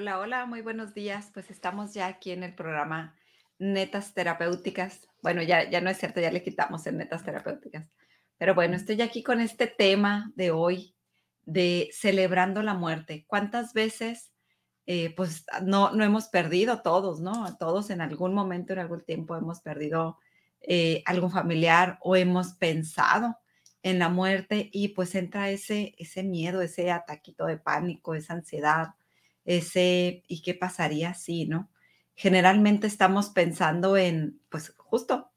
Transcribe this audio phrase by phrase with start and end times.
[0.00, 1.28] Hola, hola, muy buenos días.
[1.34, 3.16] Pues estamos ya aquí en el programa
[3.58, 5.08] Netas Terapéuticas.
[5.24, 7.90] Bueno, ya, ya no es cierto, ya le quitamos en Netas Terapéuticas.
[8.36, 10.94] Pero bueno, estoy aquí con este tema de hoy
[11.46, 13.24] de celebrando la muerte.
[13.26, 14.30] ¿Cuántas veces,
[14.86, 17.56] eh, pues, no, no hemos perdido todos, ¿no?
[17.56, 20.20] Todos en algún momento, en algún tiempo hemos perdido
[20.60, 23.36] eh, algún familiar o hemos pensado
[23.82, 28.90] en la muerte y pues entra ese, ese miedo, ese ataquito de pánico, esa ansiedad,
[29.48, 31.70] ese, ¿y qué pasaría si, no?
[32.14, 35.30] Generalmente estamos pensando en, pues justo,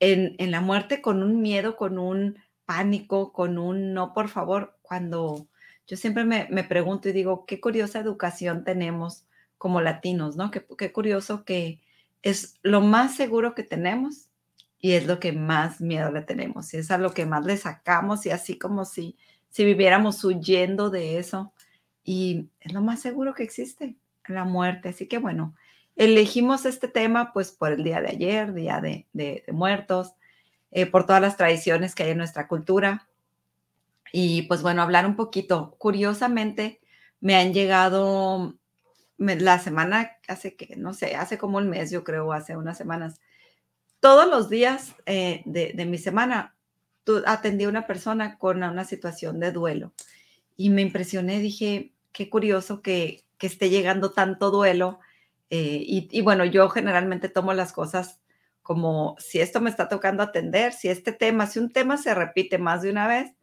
[0.00, 4.78] en, en la muerte con un miedo, con un pánico, con un no, por favor,
[4.82, 5.48] cuando
[5.86, 9.24] yo siempre me, me pregunto y digo, qué curiosa educación tenemos
[9.56, 10.50] como latinos, ¿no?
[10.50, 11.80] Qué, qué curioso que
[12.22, 14.28] es lo más seguro que tenemos
[14.78, 17.56] y es lo que más miedo le tenemos y es a lo que más le
[17.56, 19.16] sacamos y así como si,
[19.48, 21.54] si viviéramos huyendo de eso
[22.04, 23.96] y es lo más seguro que existe,
[24.28, 24.90] la muerte.
[24.90, 25.54] Así que bueno,
[25.96, 30.14] elegimos este tema pues por el día de ayer, día de, de, muertos,
[30.70, 33.08] eh, por todas las tradiciones que hay en nuestra cultura
[34.12, 35.74] y pues bueno, hablar un poquito.
[35.78, 36.80] Curiosamente,
[37.20, 38.56] me han llegado
[39.18, 43.20] la semana, hace que, no sé, hace como un mes, yo creo, hace unas semanas,
[44.00, 46.54] todos los días eh, de, mi semana
[47.26, 49.94] atendí a una persona con una situación de duelo
[50.56, 55.00] y me impresioné, dije, qué curioso que, que esté llegando tanto duelo.
[55.50, 58.20] Eh, y, bueno, yo generalmente tomo las cosas
[58.62, 62.56] como si esto me está tocando atender, si este tema, si un tema se repite
[62.56, 63.34] más de una vez,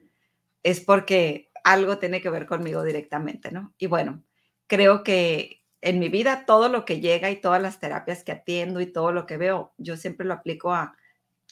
[0.64, 3.76] es porque algo tiene que ver conmigo directamente, ¿no?
[3.78, 4.24] Y bueno,
[4.66, 8.81] creo que en mi vida todo lo que llega y todas las terapias que atiendo
[8.81, 10.98] y todo lo que veo, yo siempre lo aplico a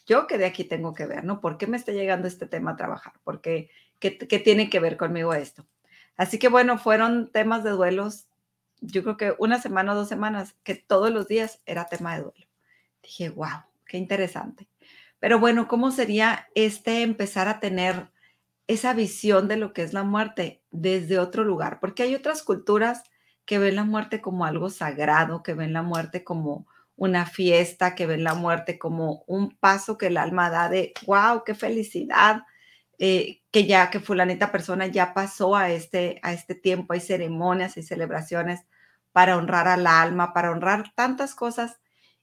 [0.08, 1.40] yo que de aquí tengo que ver, ¿no?
[1.40, 3.14] ¿Por qué me está llegando este tema a trabajar?
[3.24, 3.70] ¿Por qué,
[4.00, 5.68] qué tiene que ver conmigo esto?
[6.20, 8.28] Así que bueno, fueron temas de duelos,
[8.82, 12.24] yo creo que una semana o dos semanas, que todos los días era tema de
[12.24, 12.46] duelo.
[13.02, 14.68] Dije, wow, qué interesante.
[15.20, 18.12] Pero bueno, ¿cómo sería este empezar a tener
[18.68, 21.80] esa visión de lo que es la muerte desde otro lugar?
[21.80, 23.04] Porque hay otras culturas
[23.46, 28.08] que ven la muerte como algo sagrado, que ven la muerte como una fiesta, que
[28.08, 32.42] ven la muerte como un paso que el alma da de, wow, qué felicidad,
[32.98, 37.78] eh, que ya que fulanita persona ya pasó a este, a este tiempo, hay ceremonias
[37.78, 38.62] y celebraciones
[39.12, 41.80] para honrar al alma, para honrar tantas cosas,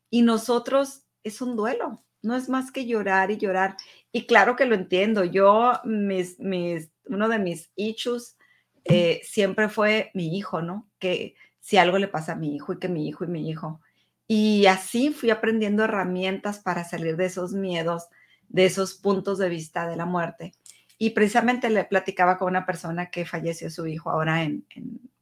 [0.09, 3.77] y nosotros es un duelo, no es más que llorar y llorar.
[4.13, 8.37] Y claro que lo entiendo, yo, mis, mis, uno de mis issues
[8.85, 10.89] eh, siempre fue mi hijo, ¿no?
[10.99, 13.81] Que si algo le pasa a mi hijo y que mi hijo y mi hijo.
[14.29, 18.09] Y así fui aprendiendo herramientas para salir de esos miedos,
[18.49, 20.53] de esos puntos de vista de la muerte.
[20.99, 24.67] Y precisamente le platicaba con una persona que falleció su hijo ahora en,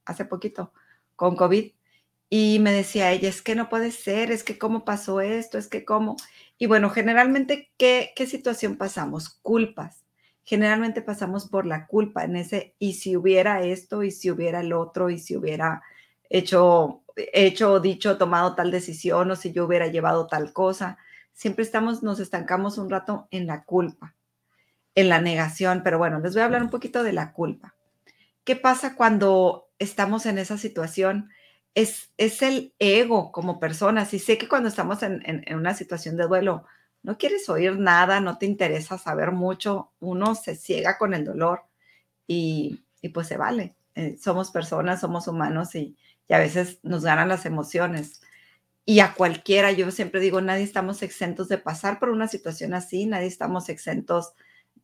[0.05, 0.73] hace poquito
[1.17, 1.73] con COVID.
[2.31, 5.69] Y me decía ella, es que no puede ser, es que cómo pasó esto, es
[5.69, 6.17] que cómo.
[6.59, 9.29] Y bueno, generalmente, ¿qué, qué situación pasamos?
[9.43, 10.05] Culpas
[10.45, 14.73] generalmente pasamos por la culpa en ese, y si hubiera esto, y si hubiera el
[14.73, 15.83] otro, y si hubiera
[16.29, 20.99] hecho, hecho, dicho, tomado tal decisión, o si yo hubiera llevado tal cosa.
[21.33, 24.14] Siempre estamos, nos estancamos un rato en la culpa,
[24.95, 27.75] en la negación, pero bueno, les voy a hablar un poquito de la culpa.
[28.45, 31.31] ¿Qué pasa cuando estamos en esa situación?
[31.75, 34.15] Es, es el ego como personas.
[34.15, 36.65] Y sé que cuando estamos en, en una situación de duelo,
[37.05, 41.65] no quieres oír nada, no te interesa saber mucho, uno se ciega con el dolor
[42.27, 42.83] y,
[43.13, 43.77] pues se vale.
[43.95, 45.97] Eh, somos personas, somos humanos y,
[46.31, 48.23] a veces nos ganan las emociones.
[48.87, 53.05] Y a cualquiera, yo siempre digo, nadie estamos exentos de pasar por una situación así,
[53.05, 54.33] nadie estamos exentos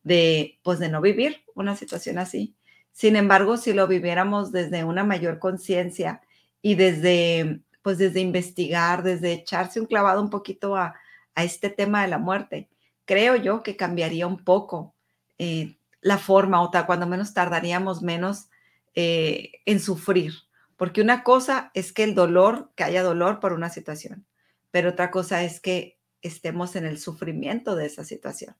[0.03, 2.55] de, pues, de no vivir una situación así.
[2.91, 6.21] Sin embargo, si lo viviéramos desde una mayor conciencia
[6.61, 10.95] y desde, pues, desde investigar, desde echarse un clavado un poquito a,
[11.35, 12.69] a este tema de la muerte,
[13.05, 14.95] creo yo que cambiaría un poco
[15.37, 18.49] eh, la forma, o cuando menos tardaríamos menos
[18.95, 20.33] eh, en sufrir.
[20.77, 24.25] Porque una cosa es que el dolor, que haya dolor por una situación,
[24.71, 28.55] pero otra cosa es que estemos en el sufrimiento de esa situación.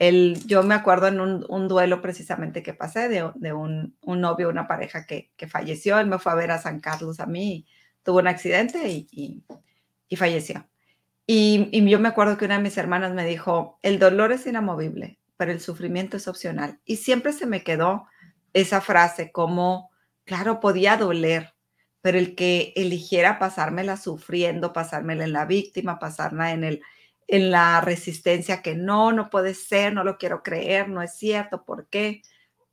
[0.00, 4.66] El, yo me acuerdo en un, duelo precisamente que pasé de, un, un, novio, una
[4.66, 6.00] pareja que, que, falleció.
[6.00, 7.66] Él me fue a ver a San Carlos a mí,
[8.02, 9.44] tuvo un accidente y, y,
[10.08, 10.66] y falleció.
[11.26, 15.20] Y, yo me acuerdo que una de mis hermanas me dijo, el dolor es inamovible,
[15.36, 16.80] pero el sufrimiento es opcional.
[16.86, 18.06] Y siempre se me quedó
[18.54, 19.90] esa frase como,
[20.24, 21.54] claro, podía doler,
[22.00, 26.82] pero el que eligiera pasármela sufriendo, pasármela en la víctima, pasarla en, el,
[27.30, 31.64] en la resistencia, que no, no puede ser, no lo quiero creer, no es cierto,
[31.64, 32.22] ¿por qué?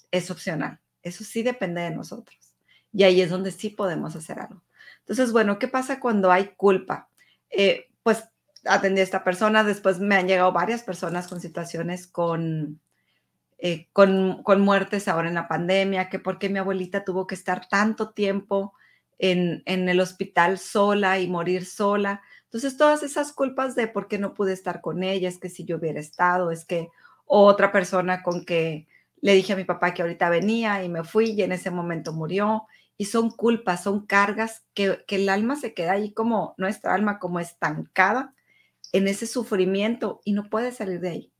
[0.09, 0.79] Es opcional.
[1.03, 2.55] Eso sí depende de nosotros.
[2.91, 4.63] Y ahí es donde sí podemos hacer algo.
[5.01, 7.07] Entonces, bueno, ¿qué pasa cuando hay culpa?
[7.51, 8.23] Eh, pues
[8.65, 12.81] atendí a esta persona, después me han llegado varias personas con situaciones con,
[13.59, 17.67] eh, con, con, muertes ahora en la pandemia, que porque mi abuelita tuvo que estar
[17.69, 18.73] tanto tiempo
[19.19, 22.23] en, en el hospital sola y morir sola.
[22.47, 25.65] Entonces, todas esas culpas de por qué no pude estar con ella, es que si
[25.65, 26.89] yo hubiera estado, es que
[27.25, 28.87] otra persona con que
[29.21, 32.13] le dije a mi papá que ahorita venía y me fui y en ese momento
[32.13, 32.67] murió.
[32.97, 37.19] Y son culpas, son cargas que, que el alma se queda ahí como, nuestra alma
[37.19, 38.33] como estancada
[38.91, 41.33] en ese sufrimiento y no puede salir de ahí.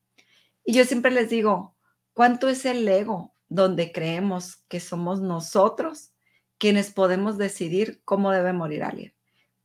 [0.66, 1.76] Y yo siempre les digo,
[2.14, 6.12] ¿cuánto es el ego donde creemos que somos nosotros
[6.58, 9.17] quienes podemos decidir cómo debe morir alguien?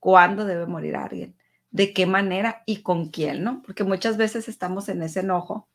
[0.02, 1.36] ¿Cuándo debe morir alguien?
[1.70, 3.62] ¿De qué manera y con quién, no?
[3.62, 5.68] Porque muchas veces estamos en ese enojo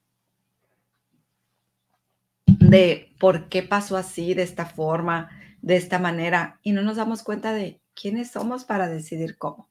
[2.46, 5.30] de por qué pasó así, de esta forma,
[5.62, 9.70] de esta manera, y no nos damos cuenta de quiénes somos para decidir cómo.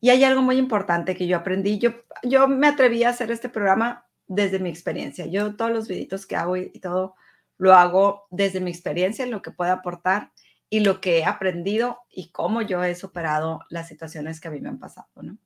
[0.00, 1.78] Y hay algo muy importante que yo aprendí.
[1.78, 1.90] Yo,
[2.22, 5.26] yo me atreví a hacer este programa desde mi experiencia.
[5.26, 7.16] Yo todos los videitos que hago y, todo
[7.58, 10.32] lo hago desde mi experiencia, lo que puedo aportar
[10.70, 14.60] y lo que he aprendido y cómo yo he superado las situaciones que a mí
[14.60, 15.38] me han pasado, ¿no?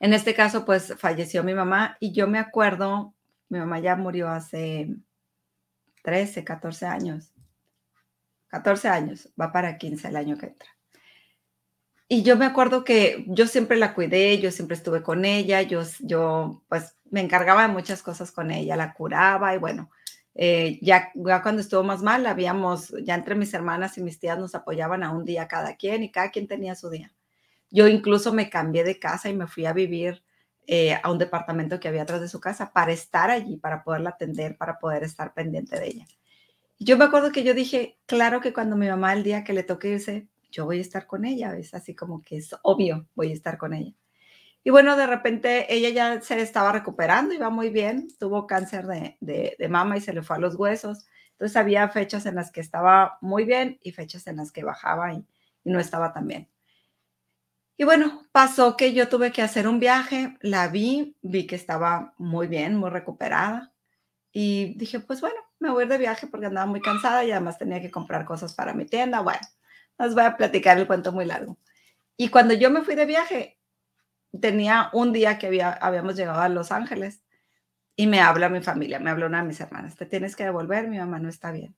[0.00, 3.14] En este caso, pues falleció mi mamá y yo me acuerdo,
[3.48, 4.94] mi mamá ya murió hace
[6.02, 7.32] 13, 14 años.
[8.48, 10.68] 14 años, va para 15 el año que entra.
[12.08, 15.82] Y yo me acuerdo que yo siempre la cuidé, yo siempre estuve con ella, yo,
[16.00, 19.90] yo pues me encargaba de muchas cosas con ella, la curaba y bueno,
[20.40, 21.10] eh, ya,
[21.42, 25.10] cuando estuvo más mal, habíamos, ya entre mis hermanas y mis tías nos apoyaban a
[25.10, 27.12] un día cada quien y cada quien tenía su día.
[27.70, 30.22] Yo incluso me cambié de casa y me fui a vivir
[30.68, 34.10] eh, a un departamento que había atrás de su casa para estar allí, para poderla
[34.10, 36.06] atender, para poder estar pendiente de ella.
[36.78, 39.64] Yo me acuerdo que yo dije, claro que cuando mi mamá el día que le
[39.64, 43.32] toque irse, yo voy a estar con ella, es así como que es obvio, voy
[43.32, 43.92] a estar con ella.
[44.64, 49.16] Y bueno, de repente ella ya se estaba recuperando, iba muy bien, tuvo cáncer de,
[49.20, 51.06] de, mama y se le fue a los huesos.
[51.32, 55.14] Entonces había fechas en las que estaba muy bien y fechas en las que bajaba
[55.14, 55.24] y,
[55.64, 56.48] no estaba tan bien.
[57.76, 62.14] Y bueno, pasó que yo tuve que hacer un viaje, la vi, vi que estaba
[62.16, 63.72] muy bien, muy recuperada
[64.32, 67.32] y dije, pues bueno, me voy a ir de viaje porque andaba muy cansada y
[67.32, 69.20] además tenía que comprar cosas para mi tienda.
[69.20, 69.40] Bueno,
[69.98, 71.58] les voy a platicar el cuento muy largo.
[72.16, 73.57] Y cuando yo me fui de viaje,
[74.40, 77.22] tenía un día que había, habíamos llegado a Los Ángeles
[77.96, 80.88] y me habla mi familia, me habla una de mis hermanas, te tienes que devolver,
[80.88, 81.76] mi mamá no está bien.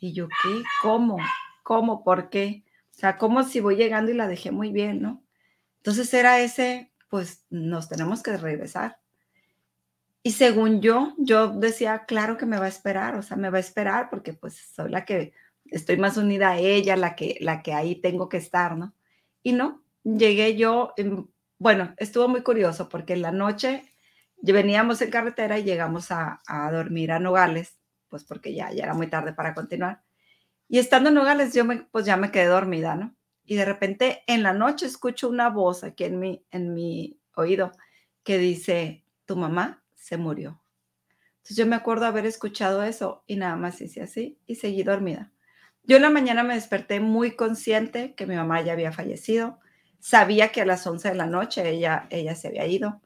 [0.00, 0.62] Y yo, ¿qué?
[0.82, 1.18] ¿Cómo?
[1.62, 2.02] ¿Cómo?
[2.02, 2.64] ¿Por qué?
[2.90, 5.22] O sea, como si voy llegando y la dejé muy bien, ¿no?
[5.78, 8.98] Entonces era ese, pues nos tenemos que regresar.
[10.24, 13.58] Y según yo, yo decía, claro que me va a esperar, o sea, me va
[13.58, 15.32] a esperar porque pues soy la que
[15.66, 18.94] estoy más unida a ella, la que, la que ahí tengo que estar, ¿no?
[19.42, 20.94] Y no, llegué yo,
[21.62, 23.84] bueno, estuvo muy curioso porque en la noche
[24.42, 26.42] veníamos en carretera y llegamos a,
[26.72, 27.78] dormir a Nogales,
[28.08, 30.02] pues porque ya, ya era muy tarde para continuar.
[30.68, 33.14] Y estando en Nogales, yo me, pues ya me quedé dormida, ¿no?
[33.44, 37.70] Y de repente en la noche escucho una voz aquí en mi, en mi oído
[38.24, 40.60] que dice, tu mamá se murió.
[41.36, 45.30] Entonces yo me acuerdo haber escuchado eso y nada más hice así y seguí dormida.
[45.84, 49.60] Yo en la mañana me desperté muy consciente que mi mamá ya había fallecido.
[50.04, 53.00] Sabía que a las 11 de la noche ella, ella se había ido.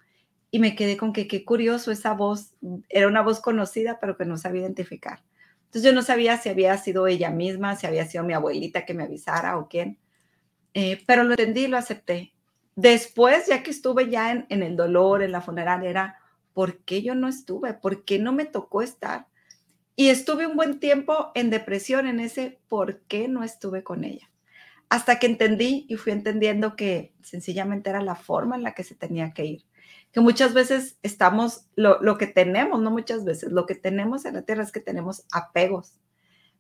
[0.50, 2.55] Y me quedé con que qué curioso esa voz.
[2.88, 5.23] Era una voz conocida, pero que no sabía identificar.
[5.67, 8.95] Entonces yo no sabía si había sido ella misma, si había sido mi abuelita que
[8.95, 9.99] me avisara o quién.
[10.73, 12.33] Eh, pero lo entendí y lo acepté.
[12.76, 16.19] Después, ya que estuve ya en, en el dolor, en la funeraria, era,
[16.55, 17.75] ¿por qué yo no estuve?
[17.75, 19.26] ¿Por qué no me tocó estar?
[19.97, 24.31] Y estuve un buen tiempo en depresión, en ese por qué no estuve con ella.
[24.88, 28.95] Hasta que entendí y fui entendiendo que sencillamente era la forma en la que se
[28.95, 29.64] tenía que ir.
[30.12, 34.35] Que muchas veces estamos, lo, lo que tenemos, no muchas veces, lo que tenemos en
[34.35, 35.99] la tierra es que tenemos apegos.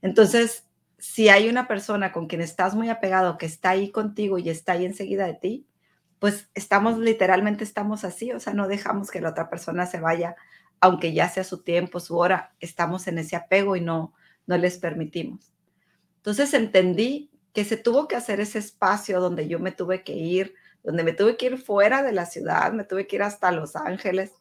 [0.02, 0.66] Entonces,
[0.98, 4.72] si hay una persona con quien estás muy apegado, que está ahí contigo y está
[4.72, 5.66] ahí enseguida de ti,
[6.18, 10.36] pues estamos literalmente, estamos así, o sea, no dejamos que la otra persona se vaya
[10.80, 14.12] aunque ya sea su tiempo, su hora, estamos en ese apego y no,
[14.46, 15.52] no les permitimos.
[16.16, 20.54] Entonces entendí que se tuvo que hacer ese espacio donde yo me tuve que ir,
[20.84, 23.76] donde me tuve que ir fuera de la ciudad, me tuve que ir hasta Los
[23.76, 24.34] Ángeles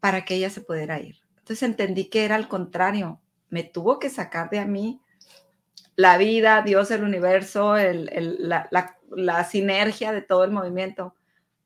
[0.00, 1.16] para que ella se pudiera ir.
[1.38, 5.00] Entonces entendí que era al contrario, me tuvo que sacar de a mí
[5.96, 8.68] la vida, Dios, el universo, la,
[9.08, 11.14] la sinergia de todo el movimiento,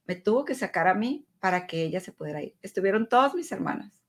[0.07, 2.55] me tuvo que sacar a mí para que ella se pudiera ir.
[2.63, 4.01] Estuvieron todas mis hermanas.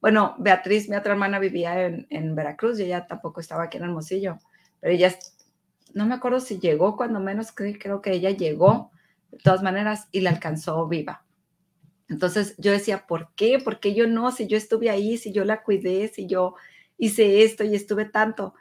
[0.00, 4.38] Bueno, Beatriz, mi otra hermana, vivía en, Veracruz y ella tampoco estaba aquí en Hermosillo,
[4.78, 5.34] pero ellas
[5.94, 8.90] no me acuerdo si llegó, cuando menos creo que ella llegó,
[9.30, 11.24] de todas maneras, y la alcanzó viva.
[12.08, 13.58] Entonces yo decía, ¿por qué?
[13.58, 14.32] ¿Por qué yo no?
[14.32, 16.54] Si yo estuve ahí, si yo la cuidé, si yo
[16.96, 18.54] hice esto y estuve tanto.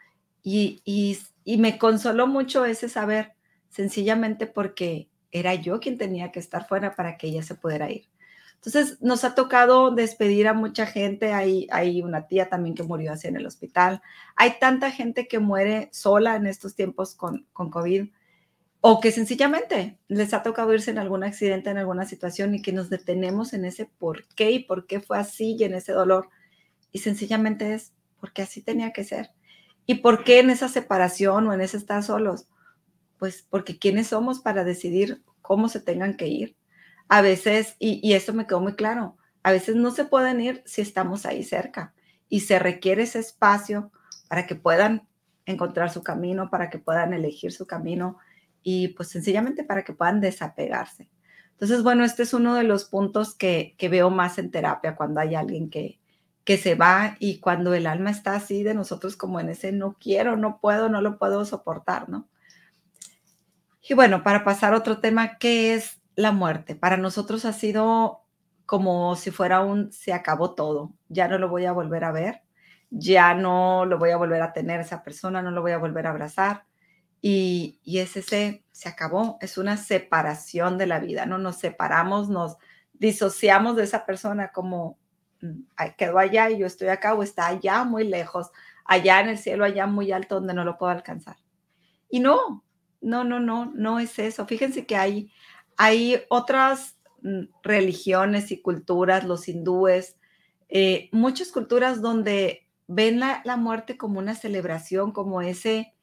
[0.43, 3.33] Y, y, y me consoló mucho ese saber,
[3.69, 8.09] sencillamente porque era yo quien tenía que estar fuera para que ella se pudiera ir.
[8.57, 11.33] Entonces, nos ha tocado despedir a mucha gente.
[11.33, 14.01] Hay, hay una tía también que murió así en el hospital.
[14.35, 18.09] Hay tanta gente que muere sola en estos tiempos con, con COVID
[18.81, 22.71] o que sencillamente les ha tocado irse en algún accidente, en alguna situación y que
[22.71, 26.29] nos detenemos en ese por qué y por qué fue así y en ese dolor.
[26.91, 29.31] Y sencillamente es porque así tenía que ser.
[29.85, 32.47] ¿Y por qué en esa separación o en ese estar solos?
[33.17, 36.55] Pues porque quiénes somos para decidir cómo se tengan que ir.
[37.09, 40.61] A veces, y, y esto me quedó muy claro, a veces no se pueden ir
[40.65, 41.93] si estamos ahí cerca
[42.29, 43.91] y se requiere ese espacio
[44.27, 45.07] para que puedan
[45.45, 48.17] encontrar su camino, para que puedan elegir su camino
[48.61, 51.09] y pues sencillamente para que puedan desapegarse.
[51.51, 55.21] Entonces, bueno, este es uno de los puntos que, que veo más en terapia cuando
[55.21, 55.99] hay alguien que,
[56.43, 59.97] que se va y cuando el alma está así de nosotros como en ese no
[59.99, 62.27] quiero, no puedo, no lo puedo soportar, ¿no?
[63.89, 66.75] Y bueno, para pasar a otro tema, ¿qué es la muerte?
[66.75, 68.23] Para nosotros ha sido
[68.65, 72.41] como si fuera un se acabó todo, ya no lo voy a volver a ver,
[72.89, 76.05] ya no lo voy a volver a tener esa persona, no lo voy a volver
[76.05, 76.65] a abrazar.
[77.21, 81.37] Y, y es ese, se acabó, es una separación de la vida, ¿no?
[81.37, 82.57] Nos separamos, nos
[82.93, 84.99] disociamos de esa persona como
[85.41, 85.61] mm,
[85.97, 88.51] quedó allá y yo estoy acá o está allá muy lejos,
[88.85, 91.37] allá en el cielo, allá muy alto donde no lo puedo alcanzar.
[92.09, 92.63] Y no,
[93.01, 94.45] no, no, no, no es eso.
[94.45, 95.31] Fíjense que hay,
[95.77, 100.17] hay otras mm, religiones y culturas, los hindúes,
[100.69, 105.93] eh, muchas culturas donde ven la, muerte como una celebración, como ese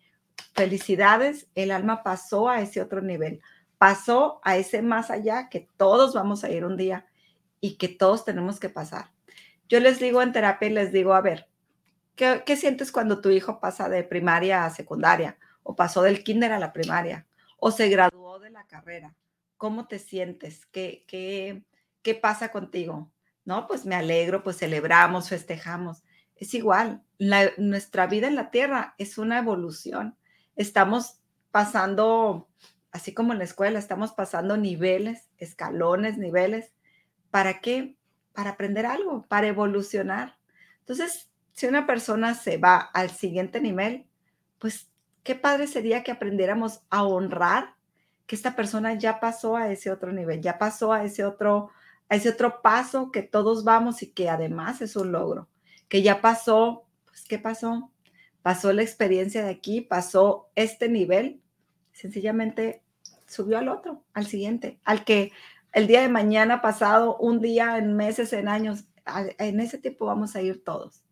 [0.54, 3.40] felicidades, el alma pasó a ese otro nivel,
[3.78, 7.06] pasó a ese más allá que todos vamos a ir un día
[7.60, 9.10] y que todos tenemos que pasar.
[9.68, 11.48] Yo les digo en terapia y les digo, a ver,
[12.16, 15.38] ¿qué, qué sientes cuando tu hijo pasa de primaria a secundaria?
[15.64, 17.26] o pasó del kinder a la primaria,
[17.58, 19.14] o se graduó de la carrera.
[19.64, 20.66] ¿Cómo te sientes?
[20.66, 21.64] ¿Qué, qué,
[22.02, 23.10] qué pasa contigo?
[23.46, 26.02] No, pues me alegro, pues celebramos, festejamos.
[26.36, 27.02] Es igual,
[27.56, 30.18] nuestra vida en la tierra es una evolución.
[30.54, 32.46] Estamos pasando,
[32.92, 36.74] así como en la escuela, estamos pasando niveles, escalones, niveles.
[37.30, 37.96] ¿Para qué?
[38.34, 40.36] Para aprender algo, para evolucionar.
[40.80, 44.06] Entonces, si una persona se va al siguiente nivel,
[44.58, 44.90] pues
[45.22, 47.73] qué padre sería que aprendiéramos a honrar
[48.26, 51.70] que esta persona ya pasó a ese otro nivel, ya pasó a ese otro,
[52.08, 55.48] a ese otro paso que todos vamos y que además es un logro,
[55.88, 57.90] que ya pasó, pues ¿qué pasó?
[58.42, 61.40] Pasó la experiencia de aquí, pasó este nivel,
[61.92, 62.82] sencillamente
[63.26, 65.32] subió al otro, al siguiente, al que
[65.72, 68.84] el día de mañana pasado, un día, en meses, en años,
[69.38, 71.02] en ese tiempo vamos a ir todos.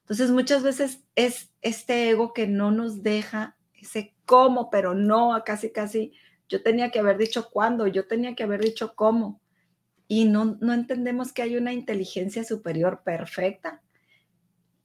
[0.00, 5.70] Entonces, muchas veces es este ego que no nos deja ese cómo, pero no, casi,
[5.70, 6.12] casi,
[6.50, 9.40] yo tenía que haber dicho cuándo, yo tenía que haber dicho cómo.
[10.08, 13.80] Y no, no entendemos que hay una inteligencia superior perfecta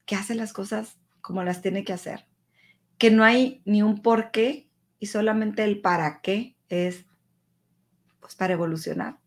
[0.05, 2.27] que hace las cosas como las tiene que hacer.
[2.99, 4.69] Que no hay ni un por qué
[4.99, 7.05] y solamente el para qué es
[8.19, 9.17] pues para evolucionar.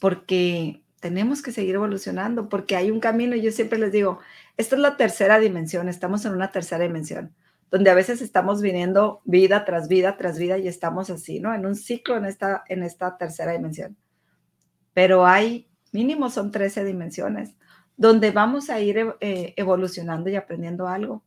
[0.00, 4.18] Porque tenemos que seguir evolucionando porque hay un camino y yo siempre les digo,
[4.56, 7.34] esta es la tercera dimensión, estamos en una tercera dimensión,
[7.70, 11.54] donde a veces estamos viniendo vida tras vida tras vida y estamos así, ¿no?
[11.54, 13.96] En un ciclo en esta, en esta tercera dimensión.
[14.92, 17.54] Pero hay, mínimo son 13 dimensiones,
[17.96, 21.22] donde vamos a ir eh, evolucionando y aprendiendo algo.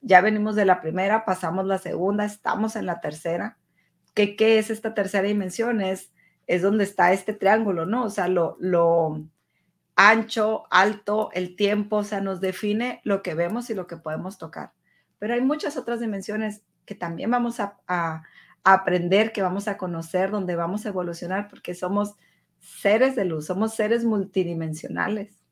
[0.00, 3.58] Ya venimos de la primera, pasamos la segunda, estamos en la tercera.
[4.14, 5.80] ¿Qué, qué es esta tercera dimensión?
[5.80, 6.10] Es
[6.46, 8.04] es donde está este triángulo, ¿no?
[8.04, 9.24] O sea, lo, lo
[9.96, 14.38] ancho, alto, el tiempo, o sea, nos define lo que vemos y lo que podemos
[14.38, 14.72] tocar.
[15.18, 18.22] Pero hay muchas otras dimensiones que también vamos a,
[18.66, 22.14] aprender, que vamos a conocer, donde vamos a evolucionar, porque somos
[22.60, 25.42] seres de luz, somos seres multidimensionales.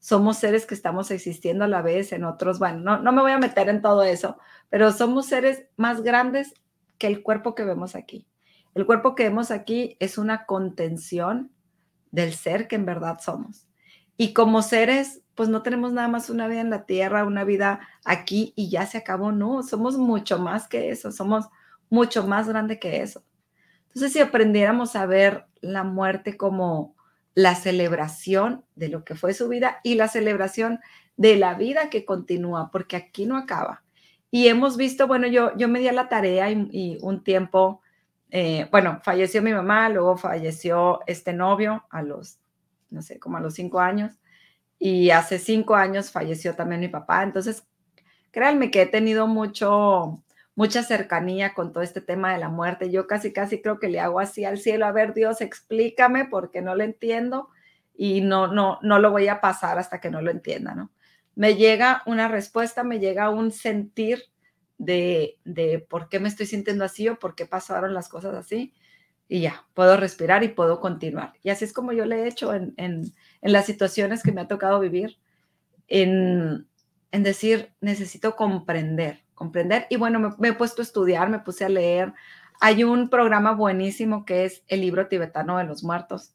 [0.00, 3.32] Somos seres que estamos existiendo a la vez en otros, bueno, no, no me voy
[3.32, 6.54] a meter en todo eso, pero somos seres más grandes
[6.98, 8.26] que el cuerpo que vemos aquí.
[8.74, 11.50] El cuerpo que vemos aquí es una contención
[12.10, 13.66] del ser que en verdad somos.
[14.16, 17.80] Y como seres, pues no tenemos nada más una vida en la tierra, una vida
[18.04, 19.32] aquí y ya se acabó.
[19.32, 21.46] No, somos mucho más que eso, somos
[21.90, 23.22] mucho más grande que eso.
[23.88, 26.94] Entonces, si aprendiéramos a ver la muerte como
[27.34, 30.80] la celebración de lo que fue su vida y la celebración
[31.16, 33.82] de la vida que continúa, porque aquí no acaba.
[34.30, 37.80] Y hemos visto, bueno, yo, yo me di a la tarea y, un tiempo,
[38.30, 42.38] eh, bueno, falleció mi mamá, luego falleció este novio a los,
[42.90, 44.12] no sé, como a los cinco años,
[44.78, 47.22] y hace cinco años falleció también mi papá.
[47.22, 47.66] Entonces,
[48.30, 50.22] créanme que he tenido mucho,
[50.54, 52.90] mucha cercanía con todo este tema de la muerte.
[52.90, 56.62] Yo casi, casi creo que le hago así al cielo, a ver, Dios, explícame porque
[56.62, 57.48] no lo entiendo
[57.94, 60.90] y no, no, no lo voy a pasar hasta que no lo entienda, ¿no?
[61.34, 64.22] Me llega una respuesta, me llega un sentir
[64.78, 68.74] de, de por qué me estoy sintiendo así o por qué pasaron las cosas así
[69.28, 71.32] y ya, puedo respirar y puedo continuar.
[71.42, 74.40] Y así es como yo le he hecho en, en, en las situaciones que me
[74.40, 75.18] ha tocado vivir,
[75.88, 76.68] en,
[77.10, 79.86] en decir, necesito comprender, comprender.
[79.90, 82.12] Y bueno, me, he puesto a estudiar, me puse a leer.
[82.60, 86.34] Hay un programa buenísimo que es el libro tibetano de los muertos,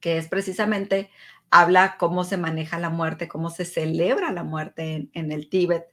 [0.00, 1.10] que es precisamente,
[1.50, 5.86] habla cómo se maneja la muerte, cómo se celebra la muerte en, en el Tíbet,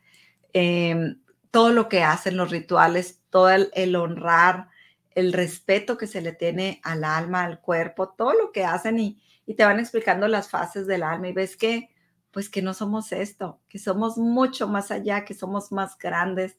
[0.53, 1.15] eh,
[1.51, 4.70] todo lo que hacen los rituales, todo el honrar,
[5.15, 9.21] el respeto que se le tiene al alma, al cuerpo, todo lo que hacen y,
[9.45, 11.89] y, te van explicando las fases del alma y ves que,
[12.31, 16.57] pues que no somos esto, que somos mucho más allá, que somos más grandes,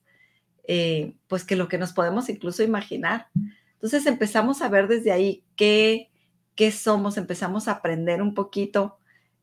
[0.64, 3.28] eh, pues que lo que nos podemos incluso imaginar.
[3.74, 6.10] Entonces empezamos a ver desde ahí qué,
[6.54, 8.98] qué somos, empezamos a aprender un poquito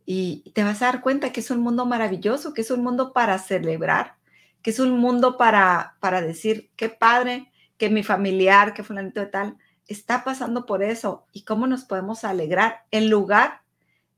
[0.05, 3.11] y te vas a dar cuenta que es un mundo maravilloso, que es un mundo
[3.11, 4.15] para celebrar,
[4.61, 7.48] que es un mundo para, para decir, qué padre,
[7.79, 12.23] que mi familiar, que fulanito de tal, está pasando por eso y cómo nos podemos
[12.23, 13.61] alegrar en lugar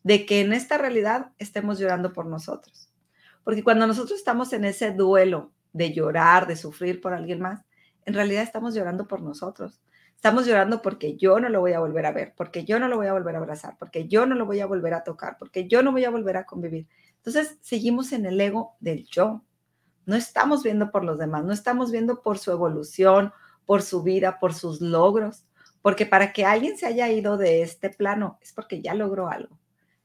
[0.03, 2.91] de que en esta realidad estemos llorando por nosotros.
[3.43, 7.63] Porque cuando nosotros estamos en ese duelo de llorar, de sufrir por alguien más,
[8.05, 9.79] en realidad estamos llorando por nosotros.
[10.15, 12.97] Estamos llorando porque yo no lo voy a volver a ver, porque yo no lo
[12.97, 15.67] voy a volver a abrazar, porque yo no lo voy a volver a tocar, porque
[15.67, 16.87] yo no voy a volver a convivir.
[17.17, 19.43] Entonces, seguimos en el ego del yo.
[20.05, 23.31] No estamos viendo por los demás, no estamos viendo por su evolución
[23.71, 25.45] por su vida, por sus logros,
[25.81, 29.57] porque para que alguien se haya ido de este plano es porque ya logró algo,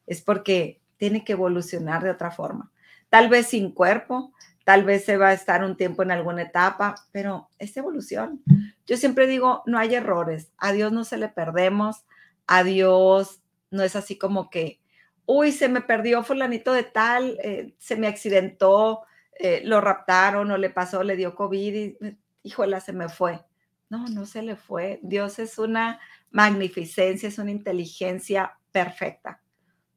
[0.07, 2.71] es porque tiene que evolucionar de otra forma.
[3.11, 4.33] Tal vez sin cuerpo,
[4.65, 8.41] tal vez se va a estar un tiempo en alguna etapa, pero es evolución.
[8.87, 12.05] Yo siempre digo, no hay errores, a Dios no se le perdemos,
[12.47, 13.41] a Dios
[13.73, 14.79] no es así como que,
[15.25, 19.03] uy, se me perdió fulanito de tal, eh, se me accidentó,
[19.41, 21.99] eh, lo raptaron o le pasó, le dio COVID y,
[22.45, 23.41] híjola, se me fue.
[23.89, 24.99] No, no se le fue.
[25.03, 29.43] Dios es una magnificencia, es una inteligencia perfecta.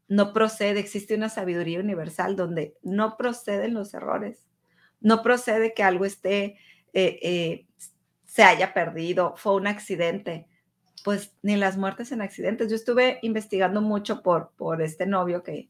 [0.08, 4.48] No procede, existe una sabiduría universal donde no proceden los errores.
[5.02, 6.58] No procede que algo esté,
[6.94, 7.68] eh, eh,
[8.26, 10.48] se haya perdido, fue un accidente.
[11.04, 12.70] Pues ni las muertes en accidentes.
[12.70, 15.70] Yo estuve investigando mucho por, por este novio que,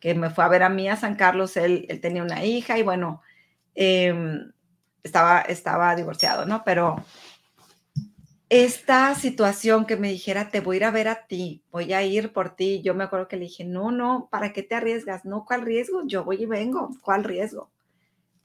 [0.00, 1.56] que me fue a ver a mí a San Carlos.
[1.56, 3.20] Él, él tenía una hija y bueno,
[3.74, 4.50] em,
[5.02, 6.62] estaba, estaba divorciado, ¿no?
[6.64, 7.04] Pero
[8.50, 12.02] esta situación que me dijera, te voy a ir a ver a ti, voy a
[12.02, 15.24] ir por ti, yo me acuerdo que le dije, no, no, ¿para qué te arriesgas?
[15.24, 16.02] No, ¿cuál riesgo?
[16.04, 17.70] Yo voy y vengo, ¿cuál riesgo?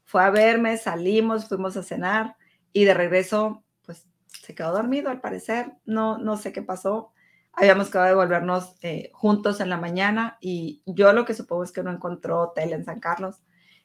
[0.04, 2.38] Fue a verme, salimos, fuimos a cenar
[2.72, 7.12] y de regreso, pues se quedó dormido al parecer, no, no sé qué pasó.
[7.54, 11.72] Habíamos quedado de volvernos eh, juntos en la mañana y yo lo que supongo es
[11.72, 13.42] que no encontró hotel en San Carlos.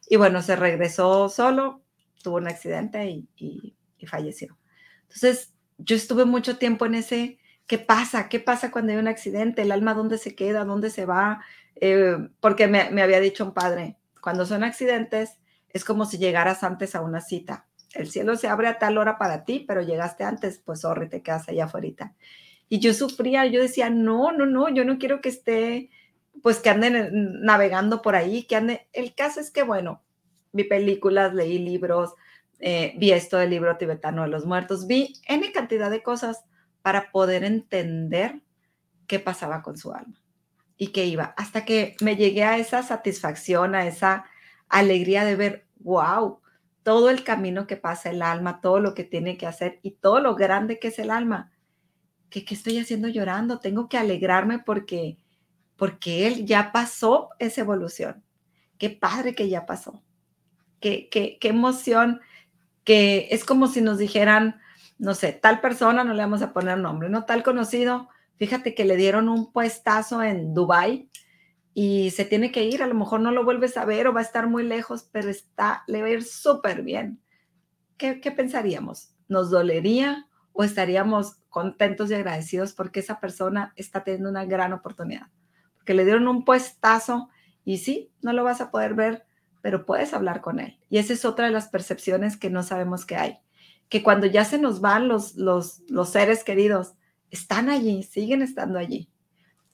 [0.06, 1.82] Y bueno, se regresó solo,
[2.22, 4.58] tuvo un accidente y, y, y falleció.
[5.02, 5.54] Entonces,
[5.84, 8.28] yo estuve mucho tiempo en ese, ¿qué pasa?
[8.28, 9.62] ¿Qué pasa cuando hay un accidente?
[9.62, 10.64] ¿El alma dónde se queda?
[10.64, 11.42] ¿Dónde se va?
[11.76, 15.38] Eh, porque me, había dicho un padre, cuando son accidentes
[15.70, 17.66] es como si llegaras antes a una cita.
[17.94, 21.22] El cielo se abre a tal hora para ti, pero llegaste antes, pues sorry, te
[21.22, 22.14] quedas allá afuera.
[22.68, 25.90] Y yo sufría, yo decía, no, no, no, yo no quiero que esté,
[26.42, 28.88] pues que anden navegando por ahí, que ande.
[28.92, 30.02] El caso es que, bueno,
[30.52, 32.14] vi películas, leí libros,
[32.60, 36.44] eh, vi esto del libro tibetano de los muertos, vi N cantidad de cosas
[36.82, 38.40] para poder entender
[39.06, 40.22] qué pasaba con su alma
[40.76, 44.24] y qué iba, hasta que me llegué a esa satisfacción, a esa
[44.68, 46.40] alegría de ver, wow,
[46.82, 50.20] todo el camino que pasa el alma, todo lo que tiene que hacer y todo
[50.20, 51.52] lo grande que es el alma.
[52.30, 53.58] ¿Qué, qué estoy haciendo llorando?
[53.58, 55.18] Tengo que alegrarme porque,
[55.76, 58.22] porque él ya pasó esa evolución.
[58.78, 60.02] Qué padre que ya pasó.
[60.80, 62.20] Qué, qué, qué emoción
[62.84, 64.60] que es como si nos dijeran,
[64.98, 67.24] no sé, tal persona, no le vamos a poner nombre, ¿no?
[67.24, 71.10] Tal conocido, fíjate que le dieron un puestazo en Dubai
[71.74, 74.20] y se tiene que ir, a lo mejor no lo vuelves a ver o va
[74.20, 77.20] a estar muy lejos, pero está, le va a ir súper bien.
[77.96, 79.14] ¿Qué, ¿Qué pensaríamos?
[79.28, 85.28] ¿Nos dolería o estaríamos contentos y agradecidos porque esa persona está teniendo una gran oportunidad?
[85.76, 87.28] Porque le dieron un puestazo
[87.64, 89.26] y sí, no lo vas a poder ver
[89.62, 90.78] pero puedes hablar con él.
[90.88, 93.38] Y esa es otra de las percepciones que no sabemos que hay.
[93.88, 96.94] Que cuando ya se nos van los, los, los seres queridos,
[97.30, 99.08] están allí, siguen estando allí.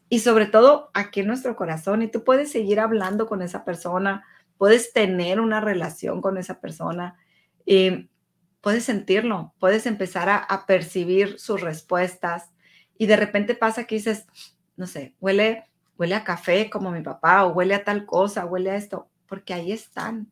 [0.08, 2.02] Y sobre todo aquí en nuestro corazón.
[2.02, 4.24] Y tú puedes seguir hablando con esa persona,
[4.58, 7.16] puedes tener una relación con esa persona.
[7.64, 8.08] Y
[8.60, 12.50] puedes sentirlo, puedes empezar a, a percibir sus respuestas.
[12.98, 14.26] Y de repente pasa que dices,
[14.76, 15.64] no sé, huele,
[15.98, 19.54] huele a café como mi papá, o huele a tal cosa, huele a esto porque
[19.54, 20.30] ahí están.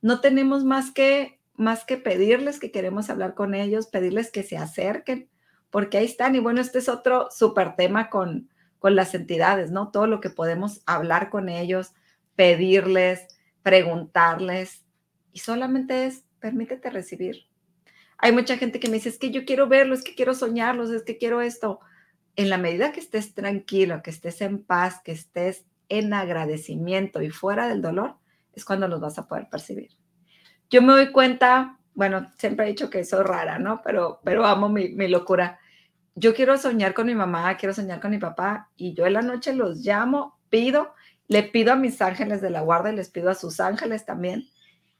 [0.00, 4.56] No tenemos más que, más que pedirles que queremos hablar con ellos, pedirles que se
[4.56, 5.28] acerquen,
[5.70, 6.34] porque ahí están.
[6.34, 9.90] Y bueno, este es otro súper tema con, con las entidades, ¿no?
[9.90, 11.92] Todo lo que podemos hablar con ellos,
[12.34, 13.26] pedirles,
[13.62, 14.86] preguntarles,
[15.36, 17.46] y solamente es, permítete recibir.
[18.16, 20.88] Hay mucha gente que me dice, es que yo quiero verlos, es que quiero soñarlos,
[20.88, 21.80] es que quiero esto.
[22.36, 27.28] En la medida que estés tranquilo, que estés en paz, que estés en agradecimiento y
[27.28, 28.16] fuera del dolor,
[28.56, 29.90] es cuando los vas a poder percibir.
[30.68, 33.82] Yo me doy cuenta, bueno, siempre he dicho que soy rara, ¿no?
[33.84, 35.60] Pero, pero amo mi, mi locura.
[36.16, 39.22] Yo quiero soñar con mi mamá, quiero soñar con mi papá y yo en la
[39.22, 40.94] noche los llamo, pido,
[41.28, 44.48] le pido a mis ángeles de la guarda y les pido a sus ángeles también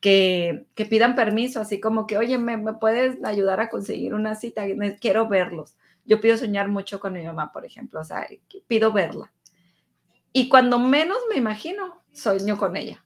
[0.01, 4.35] que, que pidan permiso, así como que, oye, ¿me, ¿me, puedes ayudar a conseguir una
[4.35, 4.64] cita?
[5.01, 5.77] Quiero verlos.
[6.05, 8.27] Yo pido soñar mucho con mi mamá, por ejemplo, o sea,
[8.69, 9.33] pido verla.
[10.33, 13.03] Y cuando menos me imagino, sueño con ella.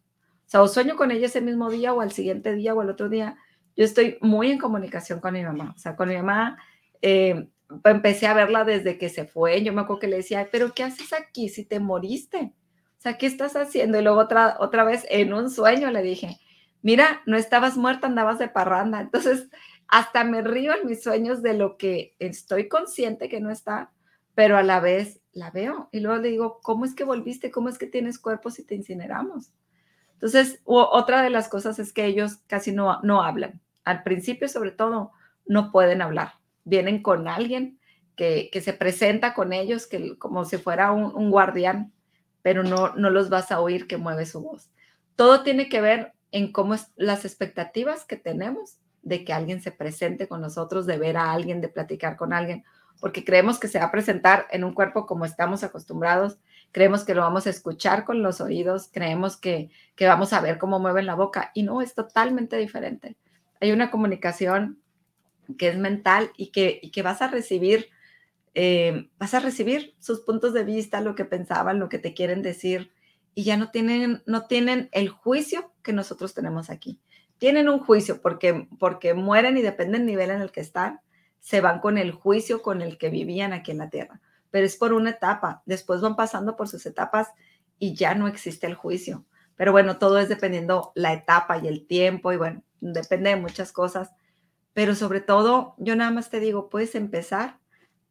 [0.53, 3.37] O sueño con ella ese mismo día o al siguiente día o al otro día.
[3.77, 5.73] Yo estoy muy en comunicación con mi mamá.
[5.77, 6.59] O sea, con mi mamá
[7.03, 7.49] eh,
[7.85, 9.63] empecé a verla desde que se fue.
[9.63, 12.53] Yo me acuerdo que le decía, pero ¿qué haces aquí si te moriste?
[12.99, 13.99] O sea, ¿qué estás haciendo?
[13.99, 16.39] Y luego otra, otra vez en un sueño le dije,
[16.83, 19.01] mira, no estabas muerta, andabas de parranda.
[19.01, 19.49] Entonces,
[19.87, 23.93] hasta me río en mis sueños de lo que estoy consciente que no está,
[24.35, 25.89] pero a la vez la veo.
[25.93, 27.51] Y luego le digo, ¿cómo es que volviste?
[27.51, 29.53] ¿Cómo es que tienes cuerpo si te incineramos?
[30.21, 33.63] Entonces, otra de las cosas es que ellos casi no, no hablan.
[33.85, 35.13] Al principio, sobre todo,
[35.47, 36.35] no pueden hablar.
[36.65, 37.79] Vienen con alguien
[38.17, 41.95] que, que se presenta con ellos que, como si fuera un, guardián,
[42.43, 44.71] pero no, no los vas a oír que mueve su voz.
[45.17, 49.73] Todo tiene que ver en cómo es las expectativas que tenemos de que alguien se
[49.73, 52.63] presente con nosotros, de ver a alguien, de platicar con alguien,
[53.01, 56.39] porque creemos que se va a presentar en un cuerpo como estamos acostumbrados
[56.73, 60.59] creemos que lo vamos a escuchar con los oídos, creemos que, que vamos a ver
[60.59, 63.17] cómo mueven la boca y no, es totalmente diferente.
[63.61, 64.81] Hay una comunicación
[65.59, 67.89] que es mental y que, que vas a recibir,
[68.55, 72.43] eh, vas a recibir sus puntos de vista, lo que pensaban, lo que te quieren
[72.43, 72.93] decir
[73.35, 77.01] y ya no tienen, no tienen el juicio que nosotros tenemos aquí.
[77.39, 81.01] Tienen un juicio porque, porque mueren y depende del nivel en el que están,
[81.41, 84.77] se van con el juicio con el que vivían aquí en la tierra pero es
[84.77, 85.63] por una etapa.
[85.67, 87.29] Después van pasando por sus etapas
[87.79, 89.25] y ya no existe el juicio.
[89.57, 93.73] Pero bueno, todo es dependiendo la etapa y el tiempo y bueno, depende de muchas
[93.73, 94.13] cosas.
[94.73, 97.59] Pero sobre todo, yo nada más te digo, puedes empezar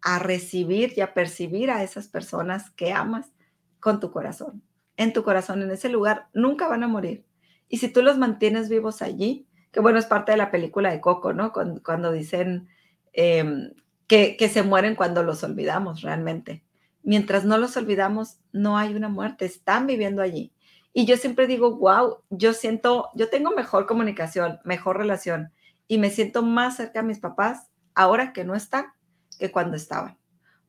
[0.01, 3.31] a recibir y a percibir a esas personas que amas
[3.79, 4.61] con tu corazón.
[4.97, 7.25] En tu corazón, en ese lugar, nunca van a morir.
[7.67, 10.99] Y si tú los mantienes vivos allí, que bueno, es parte de la película de
[10.99, 11.53] Coco, ¿no?
[11.53, 12.67] Cuando, dicen
[13.13, 13.71] eh,
[14.09, 16.63] que, se mueren cuando los olvidamos realmente.
[17.03, 20.51] Mientras no los olvidamos, no hay una muerte, están viviendo allí.
[20.91, 25.53] Y yo siempre digo, wow, yo siento, yo tengo mejor comunicación, mejor relación
[25.87, 28.87] y me siento más cerca a mis papás ahora que no están
[29.39, 30.17] que cuando estaban.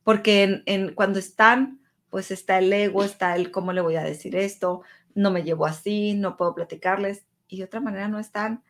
[0.03, 0.63] Porque
[0.95, 4.83] cuando están, pues está el ego, está el cómo le voy a decir esto,
[5.15, 7.25] no me llevo así, no puedo platicarles.
[7.47, 8.63] Y de otra manera no están,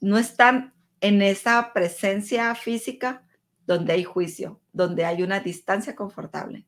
[0.00, 3.22] no están en esa presencia física,
[3.66, 6.66] donde hay juicio, donde hay una distancia confortable.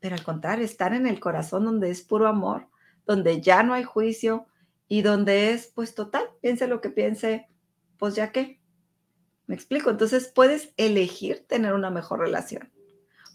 [0.00, 2.68] Pero al contrario, estar en el corazón donde es puro amor,
[3.06, 4.46] donde ya no hay juicio
[4.88, 7.48] y donde es, pues total, piense lo que piense,
[7.98, 8.60] pues ya qué.
[9.46, 9.90] Me explico.
[9.90, 12.72] Entonces puedes elegir tener una mejor relación.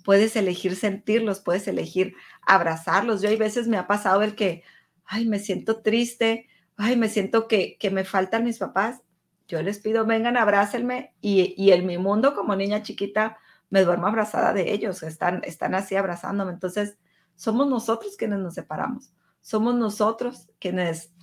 [0.03, 3.21] Puedes elegir sentirlos, puedes elegir abrazarlos.
[3.21, 4.63] Yo hay veces me ha pasado el que,
[5.05, 9.01] ay, me siento triste, ay, me siento que, que me faltan mis papás
[9.47, 13.37] yo les pido, vengan, abrácenme y, y en mi mundo como niña chiquita
[13.69, 16.53] me duermo abrazada de ellos, están, están así abrazándome.
[16.53, 16.97] Entonces,
[17.35, 21.13] somos nosotros quienes nos separamos, somos nosotros quienes,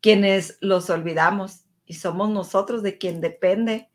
[0.00, 3.90] quienes los olvidamos y somos nosotros de quien depende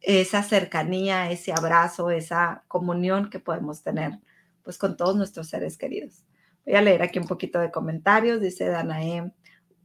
[0.00, 4.18] esa cercanía, ese abrazo, esa comunión que podemos tener
[4.62, 6.24] pues con todos nuestros seres queridos.
[6.64, 9.32] Voy a leer aquí un poquito de comentarios, dice Danae,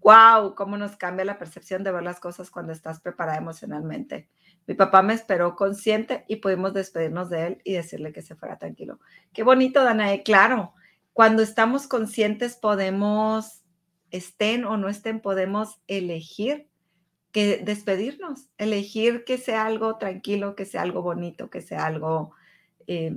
[0.06, 4.30] wow, cómo nos cambia la percepción de ver las cosas cuando estás preparada emocionalmente.
[4.68, 8.60] Mi papá me esperó consciente y pudimos despedirnos de él y decirle que se fuera
[8.60, 9.00] tranquilo.
[9.34, 10.22] Qué bonito, Danae.
[10.22, 10.76] Claro,
[11.12, 13.64] cuando estamos conscientes podemos
[14.12, 16.70] estén o no estén, podemos elegir
[17.32, 22.32] que despedirnos, elegir que sea algo tranquilo, que sea algo bonito, que sea algo,
[22.86, 23.16] eh,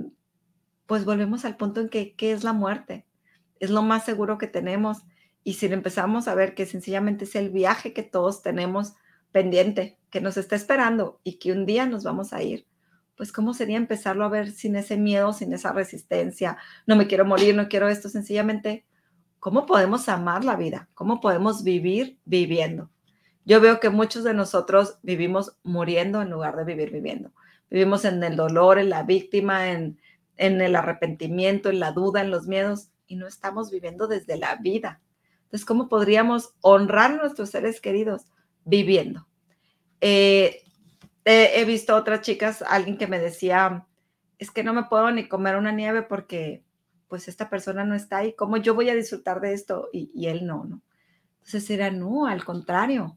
[0.86, 3.04] pues volvemos al punto en que, ¿qué es la muerte?
[3.60, 5.02] Es lo más seguro que tenemos.
[5.48, 8.92] Y si empezamos a ver que sencillamente es el viaje que todos tenemos
[9.32, 12.66] pendiente, que nos está esperando y que un día nos vamos a ir,
[13.16, 17.24] pues cómo sería empezarlo a ver sin ese miedo, sin esa resistencia, no me quiero
[17.24, 18.84] morir, no quiero esto, sencillamente,
[19.40, 20.90] ¿cómo podemos amar la vida?
[20.92, 22.90] ¿Cómo podemos vivir viviendo?
[23.46, 27.32] Yo veo que muchos de nosotros vivimos muriendo en lugar de vivir viviendo.
[27.70, 29.98] Vivimos en el dolor, en la víctima, en,
[30.36, 34.56] en el arrepentimiento, en la duda, en los miedos, y no estamos viviendo desde la
[34.56, 35.00] vida.
[35.48, 38.26] Entonces, ¿cómo podríamos honrar nuestros seres queridos
[38.66, 39.26] viviendo?
[40.02, 40.62] Eh,
[41.24, 43.86] he visto otras chicas, alguien que me decía,
[44.38, 46.64] es que no me puedo ni comer una nieve porque
[47.08, 49.88] pues esta persona no está ahí, ¿cómo yo voy a disfrutar de esto?
[49.92, 50.82] Y, él no, ¿no?
[51.38, 53.16] Entonces era, no, al contrario,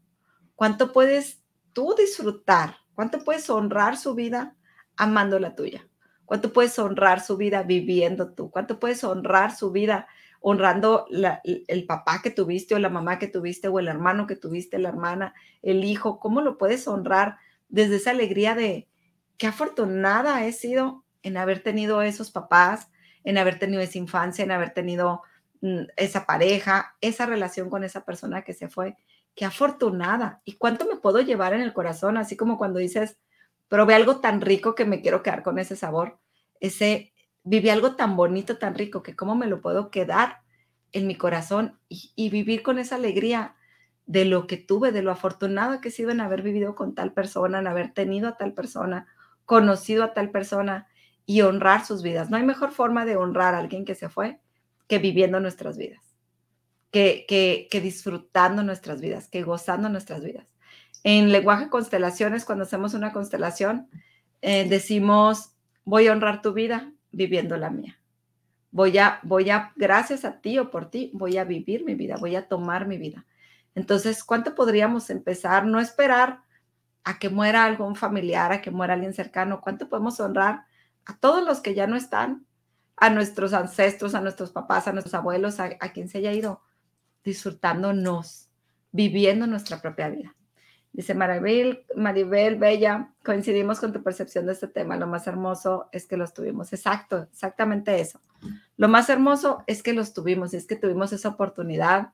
[0.55, 2.77] ¿cuánto puedes tú disfrutar?
[2.95, 4.55] ¿Cuánto puedes honrar su vida
[4.95, 5.85] amando la tuya?
[6.23, 8.49] ¿Cuánto puedes honrar su vida viviendo tú?
[8.49, 10.07] ¿Cuánto puedes honrar su vida
[10.41, 11.05] honrando
[11.43, 14.89] el papá que tuviste o la mamá que tuviste o el hermano que tuviste, la
[14.89, 16.19] hermana, el hijo?
[16.19, 17.37] ¿Cómo lo puedes honrar
[17.69, 18.87] desde esa alegría de
[19.37, 22.89] qué afortunada he sido en haber tenido esos papás,
[23.23, 25.21] en haber tenido esa infancia, en haber tenido
[25.61, 28.97] mm, esa pareja, esa relación con esa persona que se fue.
[29.35, 30.41] Qué afortunada.
[30.43, 32.17] ¿Y cuánto me puedo llevar en el corazón?
[32.17, 33.17] Así como cuando dices,
[33.67, 36.19] probé algo tan rico que me quiero quedar con ese sabor.
[36.59, 40.41] Ese, viví algo tan bonito, tan rico, que cómo me lo puedo quedar
[40.91, 43.55] en mi corazón y, vivir con esa alegría
[44.05, 47.13] de lo que tuve, de lo afortunado que he sido en haber vivido con tal
[47.13, 49.07] persona, en haber tenido a tal persona,
[49.45, 50.87] conocido a tal persona
[51.25, 52.29] y honrar sus vidas.
[52.29, 54.39] No hay mejor forma de honrar a alguien que se fue
[54.87, 56.01] que viviendo nuestras vidas,
[56.91, 57.25] que,
[57.69, 60.47] que, disfrutando nuestras vidas, que gozando nuestras vidas.
[61.03, 63.89] En lenguaje constelaciones, cuando hacemos una constelación,
[64.41, 65.53] eh, decimos,
[65.85, 67.97] voy a honrar tu vida viviendo la mía.
[68.71, 72.15] Voy a, voy a, gracias a ti o por ti, voy a vivir mi vida,
[72.17, 73.25] voy a tomar mi vida.
[73.75, 75.65] Entonces, ¿cuánto podríamos empezar?
[75.65, 76.41] No esperar
[77.03, 79.61] a que muera algún familiar, a que muera alguien cercano.
[79.61, 80.65] ¿Cuánto podemos honrar
[81.05, 82.45] a todos los que ya no están?
[82.97, 86.61] A nuestros ancestros, a nuestros papás, a nuestros abuelos, a, quien se haya ido,
[87.23, 88.49] disfrutándonos,
[88.91, 90.35] viviendo nuestra propia vida.
[90.93, 94.97] Dice Maribel, Maribel Bella, coincidimos con tu percepción de este tema.
[94.97, 96.73] Lo más hermoso es que los tuvimos.
[96.73, 98.19] Exacto, exactamente eso.
[98.75, 102.11] Lo más hermoso es que los tuvimos, es que tuvimos esa oportunidad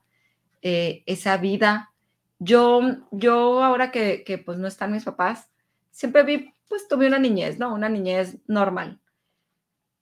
[0.62, 1.92] eh, esa vida.
[2.38, 5.48] Yo, yo ahora que, que, pues no están mis papás,
[5.90, 7.72] siempre vi, pues tuve una niñez, ¿no?
[7.72, 9.00] Una niñez normal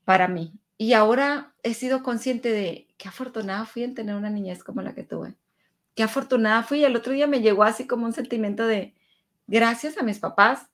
[0.04, 0.52] para mí.
[0.78, 4.94] Y ahora he sido consciente de qué afortunada fui en tener una niñez como la
[4.94, 5.34] que tuve.
[5.96, 6.84] Qué afortunada fui.
[6.84, 8.94] El otro día me llegó así como un sentimiento de
[9.48, 10.68] gracias a mis papás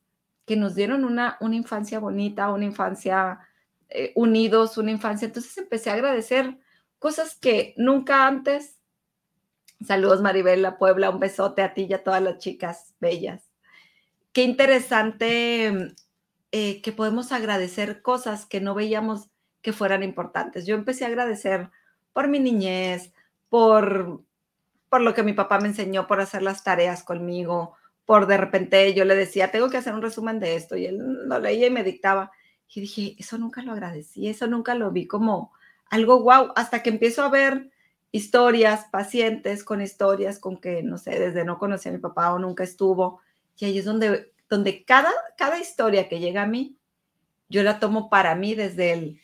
[0.45, 3.39] que nos dieron una, una infancia bonita, una infancia
[3.89, 5.25] eh, unidos, una infancia.
[5.25, 6.59] Entonces empecé a agradecer
[6.99, 8.83] cosas que nunca antes
[9.85, 13.51] Saludos Maribel La Puebla, un besote a ti y a todas las chicas bellas.
[14.33, 15.95] Qué interesante
[16.53, 19.29] eh, que podemos agradecer cosas que no veíamos
[19.61, 20.67] que fueran importantes.
[20.67, 21.71] Yo empecé a agradecer
[22.13, 23.13] por mi niñez,
[23.49, 24.23] por,
[24.93, 28.93] por lo que mi papá me enseñó, por hacer las tareas conmigo, por de repente
[28.93, 31.71] yo le decía, tengo que hacer un resumen de esto y él lo leía y
[31.71, 32.31] me dictaba.
[32.69, 35.51] Y dije, eso nunca lo agradecí, eso nunca lo vi como
[35.89, 37.71] algo guau, hasta que empiezo a ver
[38.11, 42.39] historias, pacientes con historias con que, no sé, desde no conocí a mi papá o
[42.39, 43.23] nunca estuvo.
[43.57, 46.77] Y ahí es donde, donde cada, cada historia que llega a mí,
[47.49, 49.21] yo la tomo para mí desde el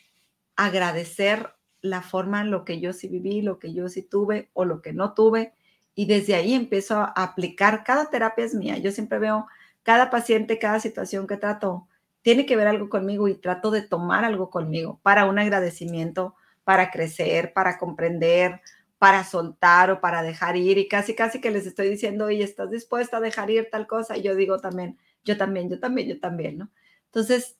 [0.55, 4.65] agradecer la forma en lo que yo sí viví, lo que yo sí tuve o
[4.65, 5.53] lo que no tuve.
[5.99, 8.77] Y desde ahí empiezo a aplicar, cada terapia es mía.
[8.77, 9.47] Yo siempre veo
[9.83, 11.89] cada paciente, cada situación que trato,
[12.21, 16.89] tiene que ver algo conmigo y trato de tomar algo conmigo para un agradecimiento, para
[16.89, 18.61] crecer, para comprender,
[18.97, 22.71] para soltar o para dejar ir y casi, casi que les estoy diciendo, y ¿estás
[22.71, 24.15] dispuesta a dejar ir tal cosa?
[24.15, 26.69] Y yo digo también, yo también, yo también, yo también, ¿no?
[27.07, 27.57] Entonces,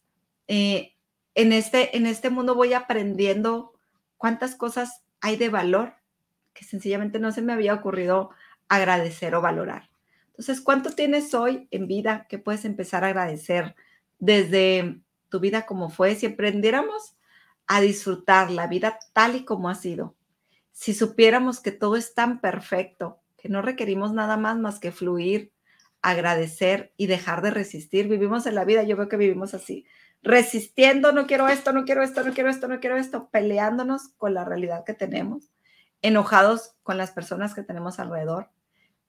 [0.47, 0.93] eh,
[1.35, 3.73] en, este, en este mundo voy aprendiendo
[4.15, 5.98] cuántas cosas hay de valor
[6.53, 8.31] que sencillamente no se me había ocurrido
[8.67, 9.89] agradecer o valorar.
[10.29, 13.75] Entonces, ¿cuánto tienes hoy en vida que puedes empezar a agradecer
[14.19, 16.15] desde tu vida como fue?
[16.15, 17.15] Si aprendiéramos
[17.67, 20.15] a disfrutar la vida tal y como ha sido,
[20.71, 25.51] si supiéramos que todo es tan perfecto, que no requerimos nada más más que fluir,
[26.01, 28.07] agradecer y dejar de resistir.
[28.07, 29.85] Vivimos en la vida, yo veo que vivimos así,
[30.21, 34.33] resistiendo, no quiero esto, no quiero esto, no quiero esto, no quiero esto, peleándonos con
[34.33, 35.49] la realidad que tenemos,
[36.01, 38.49] enojados con las personas que tenemos alrededor,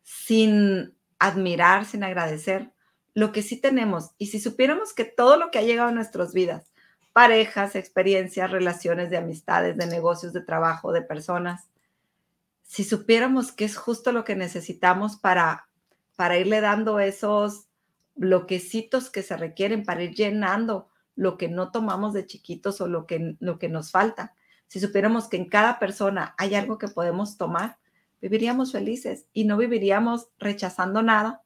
[0.02, 2.72] sin admirar, sin agradecer
[3.14, 4.10] lo que sí tenemos.
[4.18, 6.72] Y si supiéramos que todo lo que ha llegado a nuestras vidas,
[7.12, 11.68] parejas, experiencias, relaciones de amistades, de negocios, de trabajo, de personas,
[12.62, 15.68] si supiéramos que es justo lo que necesitamos para,
[16.16, 17.66] para irle dando esos
[18.14, 23.06] bloquecitos que se requieren, para ir llenando lo que no tomamos de chiquitos o lo
[23.06, 24.34] que, lo que nos falta.
[24.70, 27.78] Si supiéramos que en cada persona hay algo que podemos tomar,
[28.20, 31.42] viviríamos felices y no viviríamos rechazando nada.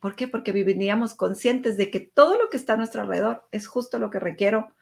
[0.00, 0.28] ¿Por qué?
[0.28, 4.08] Porque viviríamos conscientes de que todo lo que está a nuestro alrededor es justo lo
[4.08, 4.72] que requiero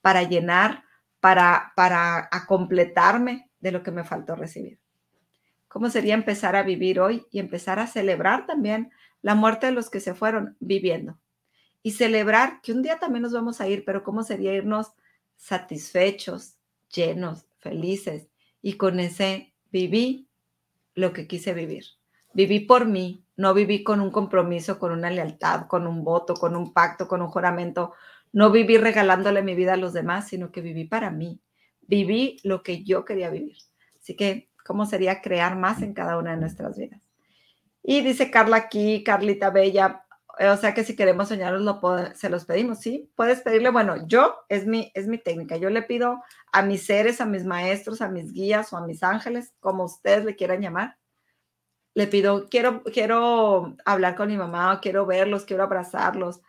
[0.00, 0.82] para llenar,
[1.20, 4.80] para, para completarme de lo que me faltó recibir.
[5.68, 8.90] ¿Cómo sería empezar a vivir hoy y empezar a celebrar también
[9.22, 11.16] la muerte de los que se fueron viviendo?
[11.80, 14.94] Y celebrar que un día también nos vamos a ir, pero ¿cómo sería irnos
[15.36, 16.57] satisfechos,
[16.92, 18.28] llenos, felices?
[18.62, 20.28] Y con ese viví
[20.94, 21.84] lo que quise vivir.
[22.34, 26.56] Viví por mí, no viví con un compromiso, con una lealtad, con un voto, con
[26.56, 27.94] un pacto, con un juramento.
[28.32, 31.40] No viví regalándole mi vida a los demás, sino que viví para mí.
[31.82, 33.56] Viví lo que yo quería vivir.
[33.96, 37.00] Así que cómo sería crear más en cada una de nuestras vidas.
[37.82, 40.04] Y dice Carla aquí, Carlita Bella,
[40.40, 41.80] o sea que si queremos soñarlos, lo
[42.14, 43.10] se los pedimos, ¿sí?
[43.16, 46.22] Puedes pedirle, bueno, yo, es mi, es mi técnica, yo le pido
[46.52, 50.24] a mis seres, a mis maestros, a mis guías o a mis ángeles, como ustedes
[50.24, 50.96] le quieran llamar,
[51.94, 56.40] le pido, quiero, quiero hablar con mi mamá, quiero verlos, quiero abrazarlos,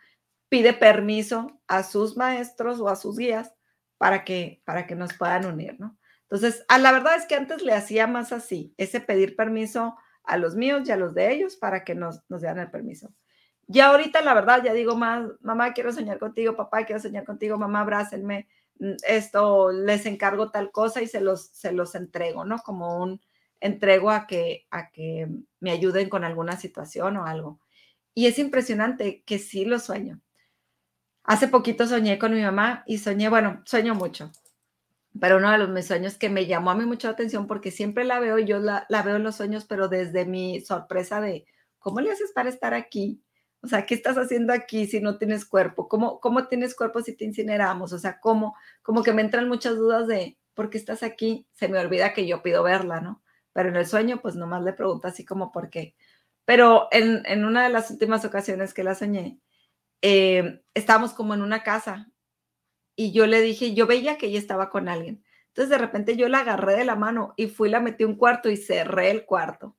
[0.48, 3.52] pide permiso a sus maestros o a sus guías
[3.98, 5.98] para que, para que nos puedan unir, ¿no?
[6.22, 10.36] Entonces, a la verdad es que antes le hacía más así, ese pedir permiso a
[10.36, 13.12] los míos y a los de ellos para que nos, nos dieran el permiso.
[13.72, 17.56] Ya ahorita, la verdad, ya digo más, mamá, quiero soñar contigo, papá, quiero soñar contigo,
[17.56, 18.48] mamá, abrácenme,
[19.06, 22.58] esto, les encargo tal cosa y se los, se los entrego, ¿no?
[22.58, 23.20] Como un
[23.60, 25.28] entrego a que, a que
[25.60, 27.60] me ayuden con alguna situación o algo.
[28.14, 30.20] Y es impresionante que sí lo sueño.
[31.22, 34.32] Hace poquito soñé con mi mamá y soñé, bueno, sueño mucho
[35.18, 37.70] pero uno de los mis sueños que me llamó a mí mucho la atención porque
[37.70, 41.46] siempre la veo y yo la, veo en los sueños, pero desde mi sorpresa de,
[41.78, 43.20] ¿cómo le haces para estar aquí?
[43.62, 45.88] O sea, ¿qué estás haciendo aquí si no tienes cuerpo?
[45.88, 47.92] ¿Cómo, cómo tienes cuerpo si te incineramos?
[47.92, 48.56] O sea, ¿cómo?
[48.82, 51.46] Como que me entran muchas dudas de, ¿por qué estás aquí?
[51.52, 53.22] Se me olvida que yo pido verla, ¿no?
[53.52, 55.94] Pero en el sueño, pues nomás le pregunto así como, ¿por qué?
[56.44, 59.40] Pero en, en una de las últimas ocasiones que la soñé,
[60.02, 62.10] eh, estábamos como en una casa
[62.96, 65.24] y yo le dije, yo veía que ella estaba con alguien.
[65.48, 68.50] Entonces de repente yo la agarré de la mano y fui, la metí un cuarto
[68.50, 69.76] y cerré el cuarto.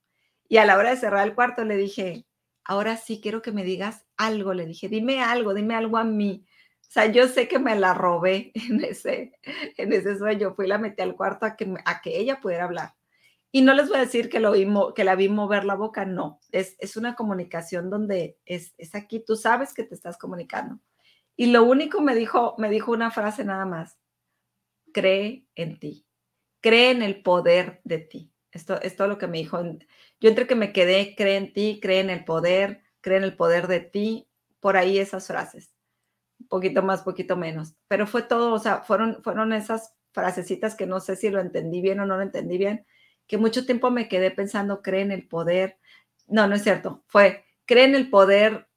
[0.48, 2.26] Y a la hora de cerrar el cuarto le dije,
[2.64, 4.54] ahora sí quiero que me digas algo.
[4.54, 6.46] Le dije, dime algo, dime algo a mí.
[6.82, 9.34] O sea, yo sé que me la robé en ese,
[9.78, 10.54] en ese sueño.
[10.56, 12.96] Fui, la metí al cuarto a que, a que ella pudiera hablar.
[13.54, 16.06] Y no les voy a decir que, lo vi, que la vi mover la boca,
[16.06, 16.40] no.
[16.52, 20.80] Es, es una comunicación donde es, es aquí, tú sabes que te estás comunicando.
[21.36, 23.98] Y lo único me dijo, me dijo una frase nada más.
[24.94, 26.06] Cree en ti.
[26.62, 28.32] Cree en el poder de ti.
[28.52, 29.62] Esto es todo lo que me dijo.
[30.22, 33.36] Yo entre que me quedé, cree en ti, cree en el poder, cree en el
[33.36, 34.30] poder de ti.
[34.60, 35.74] Por ahí esas frases.
[36.40, 37.74] Un poquito más, poquito menos.
[37.88, 41.82] Pero fue todo, o sea, fueron, fueron esas frasecitas que no sé si lo entendí
[41.82, 42.86] bien o no lo entendí bien,
[43.28, 45.80] que mucho tiempo me quedé pensando, cree en el poder.
[46.28, 47.04] No, no es cierto.
[47.08, 48.68] Fue, cree en el poder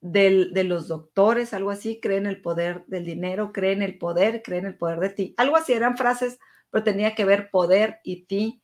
[0.00, 4.76] de los doctores, algo así, creen el poder del dinero, creen el poder, creen el
[4.76, 5.34] poder de ti.
[5.36, 8.62] Algo así eran frases, pero tenía que ver poder y ti.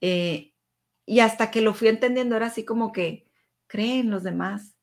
[0.00, 0.52] Eh,
[1.10, 3.26] y hasta que lo fui entendiendo era así como que
[3.66, 4.76] creen en los demás,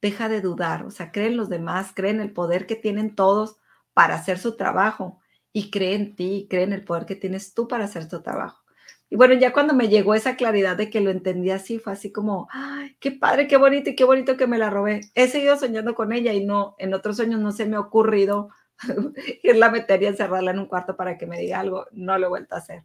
[0.00, 3.58] deja de dudar, o sea, creen en los demás, creen el poder que tienen todos
[3.92, 5.20] para hacer su trabajo
[5.52, 8.64] y creen en ti, creen el poder que tienes tú para hacer tu trabajo.
[9.10, 12.10] Y bueno, ya cuando me llegó esa claridad de que lo entendí así, fue así
[12.10, 15.02] como, ay, qué padre, qué bonito y qué bonito que me la robé.
[15.14, 18.48] He seguido soñando con ella y no, en otros sueños no se me ha ocurrido
[19.42, 21.84] irla a meter y encerrarla en un cuarto para que me diga algo.
[21.92, 22.84] No lo he vuelto a hacer,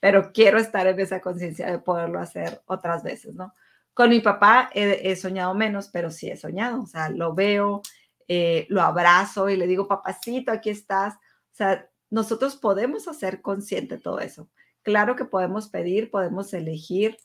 [0.00, 3.54] pero quiero estar en esa conciencia de poderlo hacer otras veces, ¿no?
[3.94, 7.82] Con mi papá he, soñado menos, pero sí he soñado, o sea, lo veo,
[8.28, 11.14] eh, lo abrazo y le digo, papacito, aquí estás.
[11.14, 14.48] O sea, nosotros podemos hacer consciente todo eso.
[14.82, 17.18] Claro que podemos pedir, podemos elegir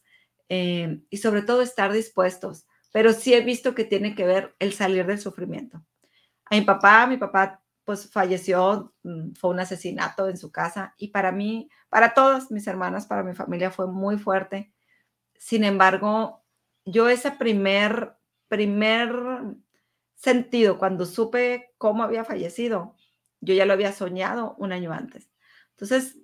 [0.50, 4.74] eh, y sobre todo estar dispuestos, pero sí he visto que tiene que ver el
[4.74, 5.82] salir del sufrimiento.
[6.46, 11.10] A mi papá, mi papá pues falleció, mm, fue un asesinato en su casa y
[11.10, 14.74] para mí, para todas mis hermanas, para mi familia fue muy fuerte.
[15.38, 16.44] Sin embargo,
[16.86, 18.16] yo ese primer,
[18.48, 19.14] primer
[20.16, 22.96] sentido, cuando supe cómo había fallecido,
[23.42, 25.30] yo ya lo había soñado un año antes.
[25.72, 26.18] Entonces,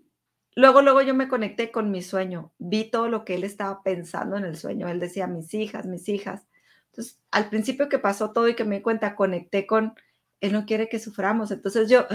[0.56, 4.38] luego, luego yo me conecté con mi sueño, vi todo lo que él estaba pensando
[4.38, 4.88] en el sueño.
[4.88, 6.48] Él decía, mis hijas, mis hijas.
[6.88, 9.94] Entonces, al principio que pasó todo y que me di cuenta, conecté con,
[10.42, 11.52] él no quiere que suframos.
[11.52, 12.08] Entonces yo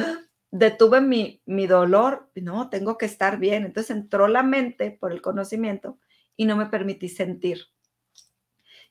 [0.50, 3.64] detuve mi, mi dolor, no, tengo que estar bien.
[3.64, 5.98] Entonces entró la mente por el conocimiento
[6.36, 7.62] y no me permití sentir.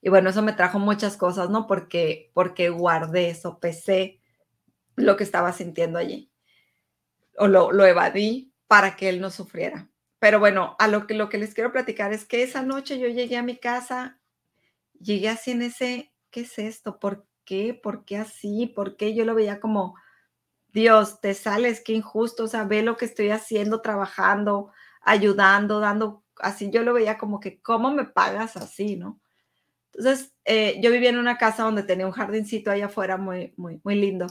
[0.01, 1.67] Y bueno, eso me trajo muchas cosas, ¿no?
[1.67, 4.21] Porque, porque guardé, sopesé
[4.95, 6.31] lo que estaba sintiendo allí.
[7.37, 9.89] O lo, lo evadí para que él no sufriera.
[10.19, 13.07] Pero bueno, a lo que, lo que les quiero platicar es que esa noche yo
[13.07, 14.19] llegué a mi casa,
[14.99, 16.99] llegué así en ese, ¿qué es esto?
[16.99, 17.73] ¿Por qué?
[17.73, 18.67] ¿Por qué así?
[18.67, 19.15] ¿Por qué?
[19.15, 19.95] Yo lo veía como,
[20.69, 24.71] Dios, te sales, qué injusto, o sea, ve lo que estoy haciendo, trabajando,
[25.01, 29.21] ayudando, dando, así yo lo veía como que, ¿cómo me pagas así, no?
[29.93, 33.81] Entonces, eh, yo vivía en una casa donde tenía un jardincito allá afuera muy, muy,
[33.83, 34.27] muy lindo.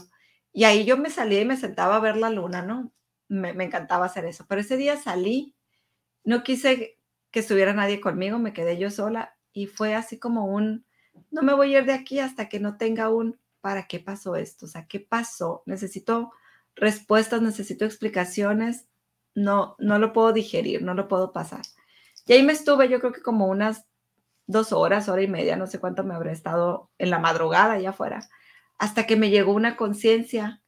[0.53, 2.93] Y ahí yo me salía y me sentaba a ver la luna, ¿no?
[3.27, 4.45] Me, me encantaba hacer eso.
[4.47, 5.55] Pero ese día salí,
[6.23, 6.99] no quise
[7.31, 10.85] que estuviera nadie conmigo, me quedé yo sola y fue así como un,
[11.31, 14.35] no me voy a ir de aquí hasta que no tenga un, ¿para qué pasó
[14.35, 14.65] esto?
[14.65, 15.63] O sea, ¿qué pasó?
[15.65, 16.31] Necesito
[16.75, 18.87] respuestas, necesito explicaciones,
[19.33, 21.61] no, no lo puedo digerir, no lo puedo pasar.
[22.25, 23.85] Y ahí me estuve, yo creo que como unas
[24.47, 27.89] dos horas, hora y media, no sé cuánto me habré estado en la madrugada allá
[27.89, 28.27] afuera,
[28.77, 30.61] hasta que me llegó una conciencia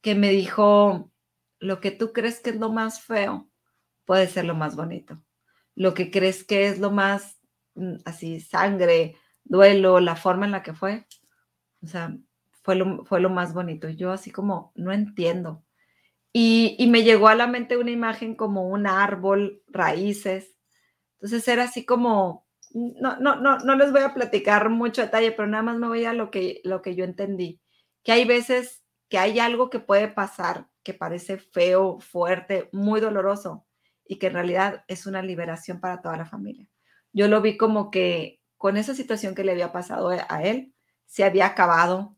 [0.00, 1.10] que me dijo,
[1.58, 3.48] lo que tú crees que es lo más feo
[4.04, 5.20] puede ser lo más bonito.
[5.74, 7.38] Lo que crees que es lo más
[7.74, 9.16] mm, así, sangre,
[9.48, 11.06] duelo, la forma en la que fue,
[11.82, 12.16] o sea,
[12.62, 13.88] fue lo, fue lo más bonito.
[13.88, 15.64] Yo así como, no entiendo.
[16.32, 20.54] Y, y me llegó a la mente una imagen como un árbol, raíces.
[21.14, 25.48] Entonces era así como, no, no, no, no les voy a platicar mucho detalle, pero
[25.48, 27.60] nada más me voy a lo que, lo que yo entendí,
[28.02, 33.66] que hay veces que hay algo que puede pasar que parece feo, fuerte, muy doloroso
[34.06, 36.66] y que en realidad es una liberación para toda la familia.
[37.12, 40.74] Yo lo vi como que con esa situación que le había pasado a él,
[41.06, 42.16] se había acabado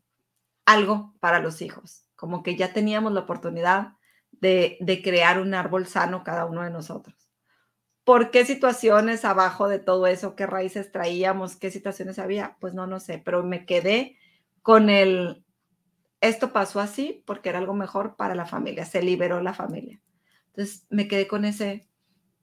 [0.65, 3.93] algo para los hijos, como que ya teníamos la oportunidad
[4.31, 7.15] de, crear un árbol sano cada uno de nosotros.
[8.03, 10.35] ¿Por qué situaciones abajo de todo eso?
[10.35, 11.55] ¿Qué raíces traíamos?
[11.55, 12.57] ¿Qué situaciones había?
[12.59, 14.17] Pues no, no sé, pero me quedé
[14.63, 15.45] con el,
[16.19, 20.01] esto pasó así porque era algo mejor para la familia, se liberó la familia.
[20.47, 21.87] Entonces me quedé con ese,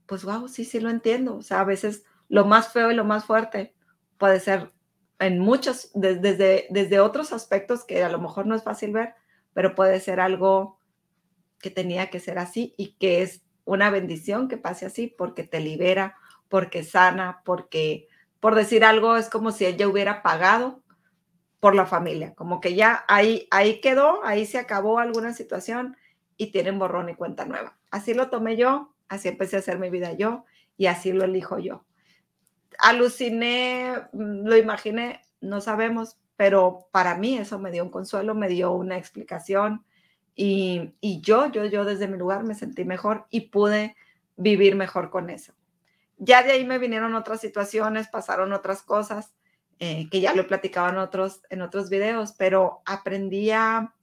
[0.07, 1.37] pues wow, sí, sí lo entiendo.
[1.37, 3.75] O sea, a veces lo más feo y lo más fuerte
[4.19, 4.73] puede ser
[5.19, 9.15] en muchos, desde, desde otros aspectos que a lo mejor no es fácil ver,
[9.53, 10.79] pero puede ser algo
[11.59, 15.61] que tenía que ser así y que es una bendición que pase así porque te
[15.61, 16.17] libera,
[16.49, 18.09] porque sana, porque,
[18.41, 20.83] por decir algo, es como si ella hubiera pagado
[21.59, 25.97] por la familia, como que ya ahí, ahí quedó, ahí se acabó alguna situación
[26.37, 27.77] y tienen borrón y cuenta nueva.
[27.91, 30.45] Así lo tomé yo, así empecé a hacer mi vida yo
[30.77, 31.85] y así lo elijo yo
[32.79, 38.49] aluciné, mm, lo imaginé, no sabemos, pero para mí eso me dio un consuelo, me
[38.49, 39.85] dio una explicación
[40.35, 43.97] y, yo, yo, yo desde mi lugar me sentí mejor y pude
[44.37, 45.53] vivir mejor con eso.
[46.17, 49.35] Ya de ahí me vinieron otras situaciones, pasaron otras cosas
[49.81, 53.95] eh, que ya lo he en otros, en otros videos, pero aprendí a,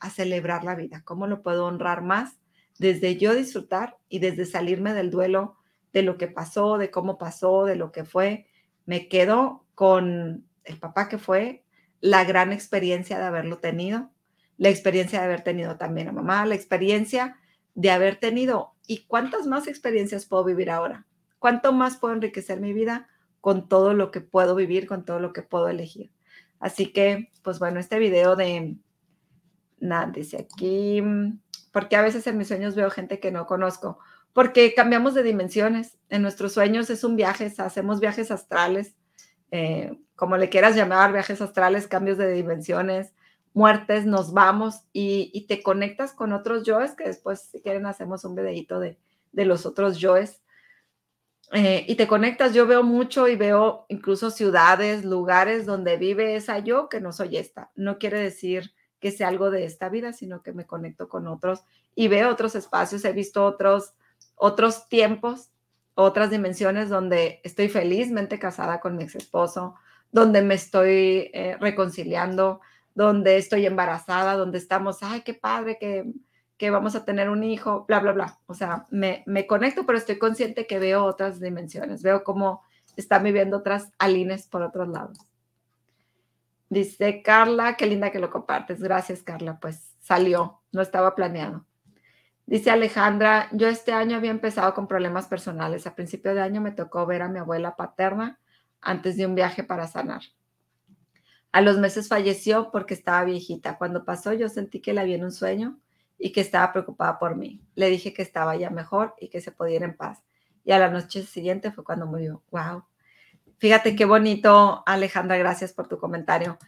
[0.00, 2.38] a celebrar la vida, cómo lo puedo honrar más
[2.78, 5.56] desde yo disfrutar y desde salirme del duelo
[5.94, 8.46] de lo que pasó, de cómo pasó, de lo que fue.
[8.84, 11.64] Me quedo con el papá que fue,
[12.00, 14.10] la gran experiencia de haberlo tenido,
[14.58, 17.38] la experiencia de haber tenido también a mamá, la experiencia
[17.74, 21.06] de haber tenido y cuántas más experiencias puedo vivir ahora,
[21.38, 23.08] cuánto más puedo enriquecer mi vida
[23.40, 26.10] con todo lo que puedo vivir, con todo lo que puedo elegir.
[26.58, 28.76] Así que, pues bueno, este video de,
[29.78, 31.02] nada, dice aquí,
[31.72, 33.98] porque a veces en mis sueños veo gente que no conozco
[34.34, 35.96] porque cambiamos de dimensiones.
[36.10, 38.94] En nuestros sueños es un viaje, hacemos viajes astrales,
[39.50, 43.14] eh, como le quieras llamar, viajes astrales, cambios de dimensiones,
[43.54, 48.34] muertes, nos vamos y, te conectas con otros yoes, que después, si quieren, hacemos un
[48.34, 48.98] videito de,
[49.32, 50.42] los otros yoes.
[51.52, 56.58] Eh, y te conectas, yo veo mucho y veo incluso ciudades, lugares donde vive esa
[56.58, 57.70] yo que no soy esta.
[57.76, 61.62] No quiere decir que sea algo de esta vida, sino que me conecto con otros
[61.94, 63.94] y veo otros espacios, he visto otros
[64.36, 65.50] otros tiempos,
[65.94, 69.76] otras dimensiones donde estoy felizmente casada con mi ex esposo,
[70.10, 72.60] donde me estoy eh, reconciliando,
[72.94, 76.12] donde estoy embarazada, donde estamos, ay, qué padre que,
[76.56, 78.38] que vamos a tener un hijo, bla, bla, bla.
[78.46, 82.62] O sea, me, me, conecto, pero estoy consciente que veo otras dimensiones, veo cómo
[82.96, 85.18] están viviendo otras alines por otros lados.
[86.68, 88.80] Dice Carla, qué linda que lo compartes.
[88.80, 89.58] Gracias, Carla.
[89.60, 91.64] Pues salió, no estaba planeado.
[92.46, 95.86] Dice Alejandra, yo este año había empezado con problemas personales.
[95.86, 98.38] A principio de año me tocó ver a mi abuela paterna
[98.80, 100.22] antes de un viaje para sanar.
[101.52, 103.78] A los meses falleció porque estaba viejita.
[103.78, 105.78] Cuando pasó yo sentí que la vi en un sueño
[106.18, 107.62] y que estaba preocupada por mí.
[107.74, 110.22] Le dije que estaba ya mejor y que se podía ir en paz.
[110.64, 112.42] Y a la noche siguiente fue cuando murió.
[112.50, 112.84] ¡Wow!
[113.58, 116.58] Fíjate qué bonito, Alejandra, gracias por tu comentario.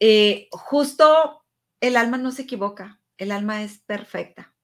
[0.00, 1.44] Eh, justo
[1.80, 4.54] el alma no se equivoca, el alma es perfecta.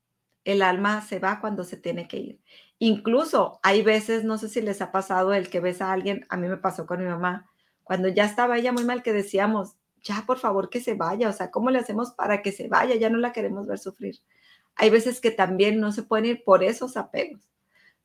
[0.44, 2.40] El alma se va cuando se tiene que ir.
[2.78, 6.36] Incluso hay veces, no sé si les ha pasado el que ves a alguien, a
[6.36, 7.48] mí me pasó con mi mamá,
[7.84, 11.32] cuando ya estaba ella muy mal que decíamos, ya por favor que se vaya, o
[11.32, 12.96] sea, ¿cómo le hacemos para que se vaya?
[12.96, 14.16] Ya no la queremos ver sufrir.
[14.74, 17.40] Hay veces que también no se pueden ir por esos apegos.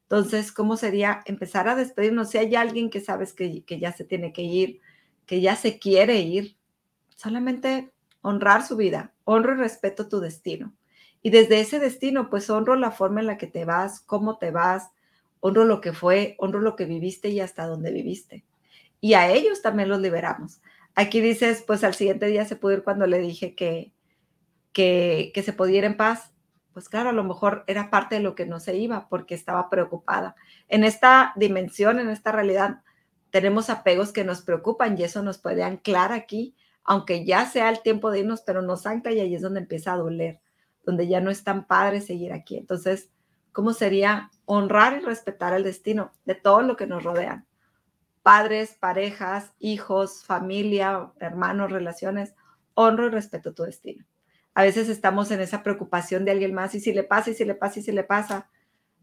[0.04, 2.30] Entonces, ¿cómo sería empezar a despedirnos?
[2.30, 4.80] Si hay alguien que sabes que, que ya se tiene que ir,
[5.26, 6.58] que ya se quiere ir,
[7.16, 10.74] solamente honrar su vida, honro y respeto tu destino.
[11.22, 14.52] Y desde ese destino, pues honro la forma en la que te vas, cómo te
[14.52, 14.92] vas,
[15.40, 18.46] honro lo que fue, honro lo que viviste y hasta dónde viviste.
[19.02, 20.62] Y a ellos también los liberamos.
[20.96, 23.92] Aquí dices, pues al siguiente día se pudo ir cuando le dije que,
[24.74, 26.32] que, que se podía ir en paz.
[26.74, 29.70] Pues claro, a lo mejor era parte de lo que no se iba porque estaba
[29.70, 30.36] preocupada.
[30.68, 32.82] En esta dimensión, en esta realidad,
[33.32, 36.56] tenemos apegos que nos preocupan y eso nos puede anclar aquí
[36.88, 39.94] aunque ya sea el tiempo de irnos, pero nos ancla y ahí es donde empieza
[39.94, 40.40] a doler,
[40.88, 42.58] donde ya no es tan padre seguir aquí.
[42.58, 43.12] Entonces,
[43.52, 47.46] ¿cómo sería honrar y respetar el destino de todo lo que nos rodean?
[48.24, 52.34] Padres, parejas, hijos, familia, hermanos, relaciones,
[52.74, 54.06] honro y respeto tu destino.
[54.54, 57.44] A veces estamos en esa preocupación de alguien más y si le pasa y si
[57.44, 58.50] le pasa y si le pasa,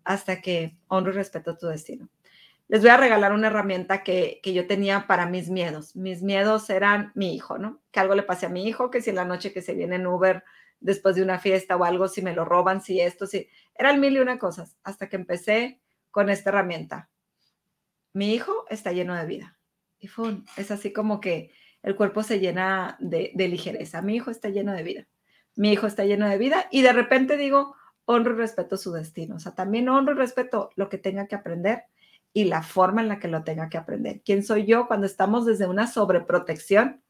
[0.05, 2.09] hasta que honro y respeto tu destino
[2.69, 5.95] les voy a regalar una herramienta que, yo tenía para mis miedos.
[5.97, 7.81] Mis miedos eran mi hijo, ¿no?
[7.91, 9.97] Que algo le pase a mi hijo, que si en la noche que se viene
[9.97, 10.45] en Uber
[10.85, 13.49] después de una fiesta o algo, si me lo roban, si esto, si...
[13.75, 15.81] Eran mil y una cosas hasta que empecé
[16.11, 17.09] con esta herramienta.
[18.13, 19.59] Mi hijo está lleno de vida.
[19.99, 21.51] Y fue es así como que
[21.83, 24.03] el cuerpo se llena de, de ligereza.
[24.03, 25.09] Mi hijo está lleno de vida.
[25.57, 27.75] Mi hijo está lleno de vida y de repente digo,
[28.05, 29.37] honro y respeto su destino.
[29.37, 31.85] O sea, también honro y respeto lo que tenga que aprender
[32.35, 34.21] y la forma en la que lo tenga que aprender.
[34.23, 37.03] ¿Quién soy yo cuando estamos desde una sobreprotección?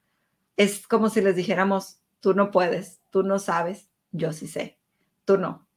[0.56, 4.76] Es como si les dijéramos, tú no puedes, tú no sabes, yo sí sé,
[5.24, 5.68] tú no.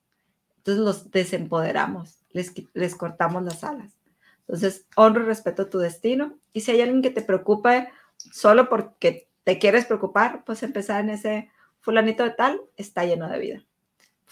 [0.57, 3.93] Entonces los desempoderamos, les, les cortamos las alas.
[4.39, 6.39] Entonces, honro y respeto tu destino.
[6.51, 11.11] Y si hay alguien que te preocupe solo porque te quieres preocupar, pues empezar en
[11.11, 13.63] ese fulanito de tal, está lleno de vida.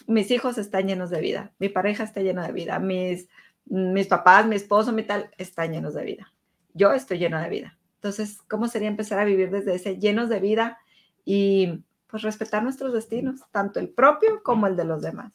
[0.07, 3.27] Mis hijos están llenos de vida, mi pareja está llena de vida, mis
[3.65, 6.33] mis papás, mi esposo, mi tal, están llenos de vida.
[6.73, 7.77] Yo estoy lleno de vida.
[7.97, 10.79] Entonces, ¿cómo sería empezar a vivir desde ese llenos de vida
[11.23, 11.83] y
[12.15, 15.33] pues respetar nuestros destinos, tanto el propio como el de los demás?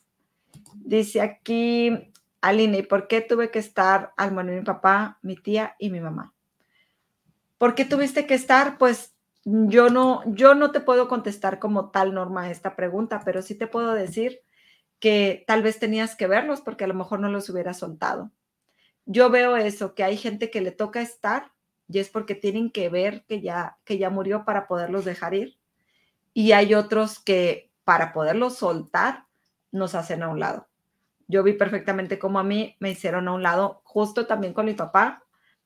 [0.76, 2.10] Dice aquí
[2.40, 6.00] Aline, ¿y por qué tuve que estar al morir mi papá, mi tía y mi
[6.00, 6.32] mamá?
[7.58, 8.78] ¿Por qué tuviste que estar?
[8.78, 9.14] Pues
[9.44, 13.66] yo no, yo no te puedo contestar como tal norma esta pregunta, pero sí te
[13.66, 14.40] puedo decir
[15.00, 18.30] que tal vez tenías que verlos porque a lo mejor no los hubiera soltado.
[19.04, 21.52] Yo veo eso, que hay gente que le toca estar
[21.88, 25.59] y es porque tienen que ver que ya, que ya murió para poderlos dejar ir.
[26.32, 29.26] Y hay otros que para poderlos soltar
[29.72, 30.68] nos hacen a un lado.
[31.28, 34.74] Yo vi perfectamente cómo a mí me hicieron a un lado, justo también con mi
[34.74, 35.24] papá.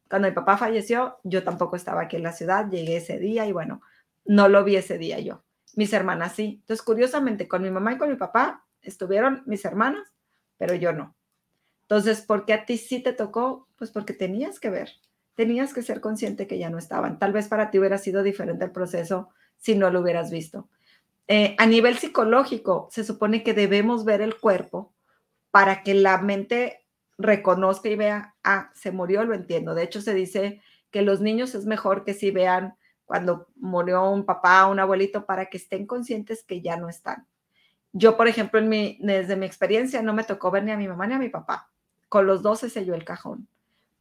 [0.09, 3.53] Cuando mi papá falleció, yo tampoco estaba aquí en la ciudad, llegué ese día y
[3.53, 3.81] bueno,
[4.25, 5.43] no lo vi ese día yo.
[5.75, 6.59] Mis hermanas sí.
[6.61, 10.15] Entonces, curiosamente, con mi mamá y con mi papá estuvieron mis hermanas,
[10.57, 11.17] pero yo no.
[11.83, 13.69] Entonces, ¿por qué a ti sí te tocó?
[13.77, 14.91] Pues porque tenías que ver,
[15.35, 17.19] tenías que ser consciente que ya no estaban.
[17.19, 19.31] Tal vez para ti hubiera sido diferente el proceso
[19.65, 20.69] si no lo hubieras visto.
[21.27, 24.93] Eh, a nivel psicológico, se supone que debemos ver el cuerpo
[25.51, 26.85] para que la mente
[27.17, 29.75] reconozca y vea, ah, se murió, lo entiendo.
[29.75, 30.61] De hecho, se dice
[30.91, 32.75] que los niños es mejor que si vean
[33.07, 37.27] cuando murió un papá, un abuelito, para que estén conscientes que ya no están.
[37.93, 41.15] Yo, por ejemplo, desde mi experiencia, no me tocó ver ni a mi mamá ni
[41.15, 41.71] a mi papá.
[42.11, 43.49] Con los dos se selló el cajón.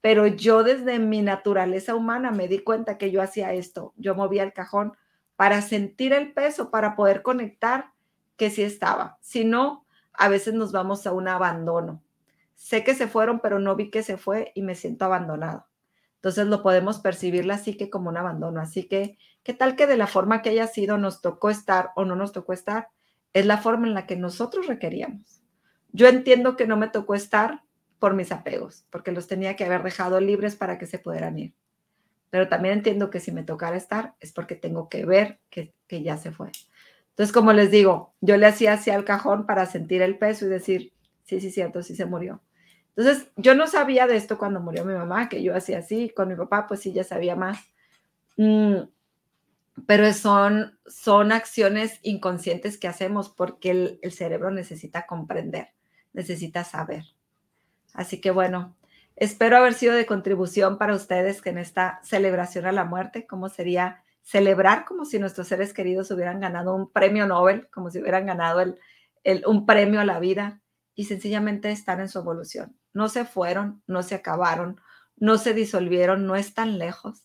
[0.01, 3.93] Pero yo desde mi naturaleza humana me di cuenta que yo hacía esto.
[3.95, 4.97] Yo movía el cajón
[5.35, 7.91] para sentir el peso, para poder conectar
[8.37, 9.17] que sí estaba.
[9.21, 12.03] Si no, a veces nos vamos a un abandono.
[12.55, 15.67] Sé que se fueron, pero no vi que se fue y me siento abandonado.
[16.15, 18.61] Entonces lo podemos percibir así que como un abandono.
[18.61, 22.05] Así que, ¿qué tal que de la forma que haya sido nos tocó estar o
[22.05, 22.87] no nos tocó estar?
[23.33, 25.41] es la forma en la que nosotros requeríamos.
[25.91, 27.63] Yo entiendo que no me tocó estar
[27.99, 31.53] por mis apegos, porque los tenía que haber dejado libres para que se pudieran ir.
[32.33, 36.17] Pero también entiendo que si me tocara estar es porque tengo que ver que, ya
[36.17, 36.49] se fue.
[37.11, 40.49] Entonces, como les digo, yo le hacía así al cajón para sentir el peso y
[40.49, 40.93] decir,
[41.25, 42.41] sí, sí, cierto, sí se murió.
[42.95, 46.27] Entonces, yo no sabía de esto cuando murió mi mamá, que yo hacía así, con
[46.27, 47.59] mi papá, pues sí, ya sabía más.
[48.37, 48.77] Mm,
[49.85, 55.67] pero son, son acciones inconscientes que hacemos porque el, el cerebro necesita comprender,
[56.13, 57.03] necesita saber.
[57.93, 58.75] Así que bueno,
[59.15, 63.49] espero haber sido de contribución para ustedes que en esta celebración a la muerte, cómo
[63.49, 68.25] sería celebrar como si nuestros seres queridos hubieran ganado un premio Nobel, como si hubieran
[68.25, 68.75] ganado
[69.45, 70.61] un premio a la vida
[70.95, 72.77] y sencillamente estar en su evolución.
[72.93, 74.79] No se fueron, no se acabaron,
[75.15, 77.23] no se disolvieron, no están lejos.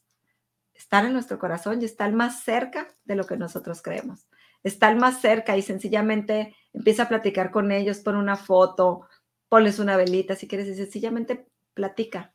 [0.74, 4.28] Están en nuestro corazón y están más cerca de lo que nosotros creemos.
[4.62, 9.06] Están más cerca y sencillamente empieza a platicar con ellos, pon una foto,
[9.48, 11.48] ponles una velita si quieres y sencillamente
[11.78, 12.34] platica.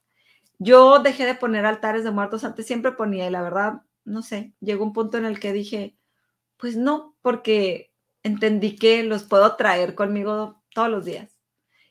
[0.57, 4.53] Yo dejé de poner altares de muertos, antes siempre ponía y la verdad no sé,
[4.59, 5.97] llegó un punto en el que dije,
[6.57, 11.39] pues no, porque entendí que los puedo traer conmigo todos los días.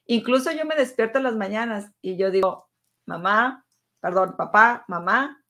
[0.06, 2.68] Incluso yo me despierto en las mañanas y yo digo,
[3.06, 3.66] mamá,
[4.00, 5.44] perdón, papá, mamá,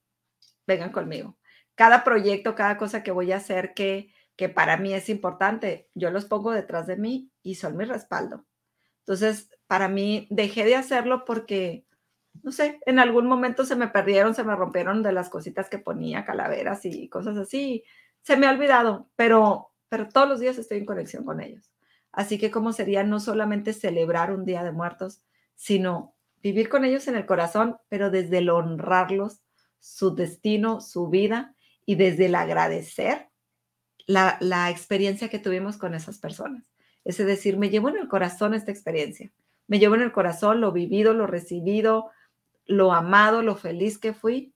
[0.67, 1.37] vengan conmigo.
[1.75, 6.11] Cada proyecto, cada cosa que voy a hacer que, que para mí es importante, yo
[6.11, 8.45] los pongo detrás de mí y son mi respaldo.
[8.99, 11.85] Entonces, para mí dejé de hacerlo porque
[12.41, 15.77] no sé, en algún momento se me perdieron, se me rompieron de las cositas que
[15.77, 17.83] ponía, calaveras y cosas así.
[18.21, 21.71] Se me ha olvidado, pero, pero todos los días estoy en conexión con ellos.
[22.11, 25.23] Así que cómo sería no solamente celebrar un día de muertos,
[25.55, 29.41] sino vivir con ellos en el corazón, pero desde el honrarlos,
[29.79, 31.55] su destino, su vida
[31.85, 33.29] y desde el agradecer
[34.05, 36.63] la, la experiencia que tuvimos con esas personas.
[37.05, 39.31] Es decir, me llevo en el corazón esta experiencia.
[39.67, 42.11] Me llevo en el corazón lo vivido, lo recibido,
[42.65, 44.53] lo amado, lo feliz que fui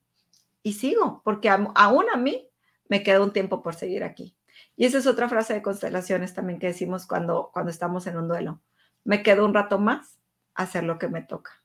[0.63, 2.49] y sigo, porque aún a mí
[2.89, 4.35] me queda un tiempo por seguir aquí.
[4.75, 8.27] Y esa es otra frase de constelaciones también que decimos cuando, cuando estamos en un
[8.27, 8.61] duelo.
[9.03, 10.19] Me quedo un rato más
[10.55, 11.63] a hacer lo que me toca.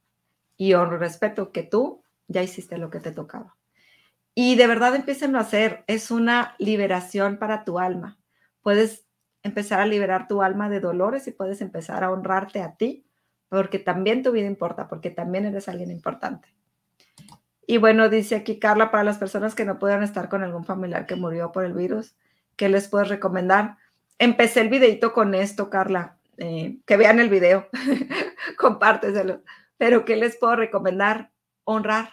[0.56, 3.56] Y honro respeto que tú ya hiciste lo que te tocaba.
[4.34, 5.84] Y de verdad empiecen a hacer.
[5.86, 8.18] Es una liberación para tu alma.
[8.62, 9.06] Puedes
[9.42, 13.04] empezar a liberar tu alma de dolores y puedes empezar a honrarte a ti
[13.52, 16.48] porque también tu vida importa, porque también eres alguien importante.
[17.66, 21.04] Y bueno, dice aquí Carla, para las personas que no puedan estar con algún familiar
[21.04, 22.16] que murió por el virus,
[22.56, 23.76] ¿qué les puedes recomendar?
[24.18, 27.68] Empecé el videito con esto, Carla, eh, que vean el video,
[28.58, 29.42] compárteselo.
[29.76, 31.30] Pero ¿qué les puedo recomendar?
[31.64, 32.08] Honrar,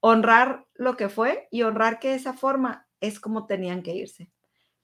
[0.00, 4.30] honrar lo que fue y honrar que esa forma es como tenían que irse.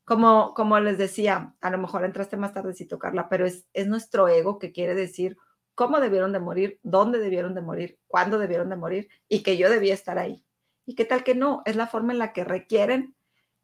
[0.06, 4.28] Como, como les decía, a lo mejor entraste más tardecito, Carla, pero es, es nuestro
[4.28, 5.36] ego que quiere decir,
[5.74, 9.70] cómo debieron de morir, dónde debieron de morir, cuándo debieron de morir y que yo
[9.70, 10.44] debía estar ahí.
[10.86, 11.62] ¿Y qué tal que no?
[11.64, 13.16] Es la forma en la que requieren,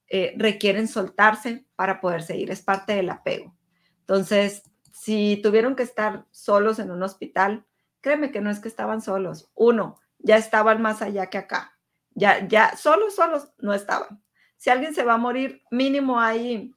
[0.08, 2.50] eh, requieren soltarse para poder seguir.
[2.50, 3.56] Es parte del apego.
[4.00, 7.66] Entonces, si tuvieron que estar solos en un hospital,
[8.00, 9.50] créeme que no es que estaban solos.
[9.54, 11.78] Uno, ya estaban más allá que acá.
[12.12, 14.22] Ya, ya, solos, solos no estaban.
[14.56, 16.74] Si alguien se va a morir, mínimo ahí,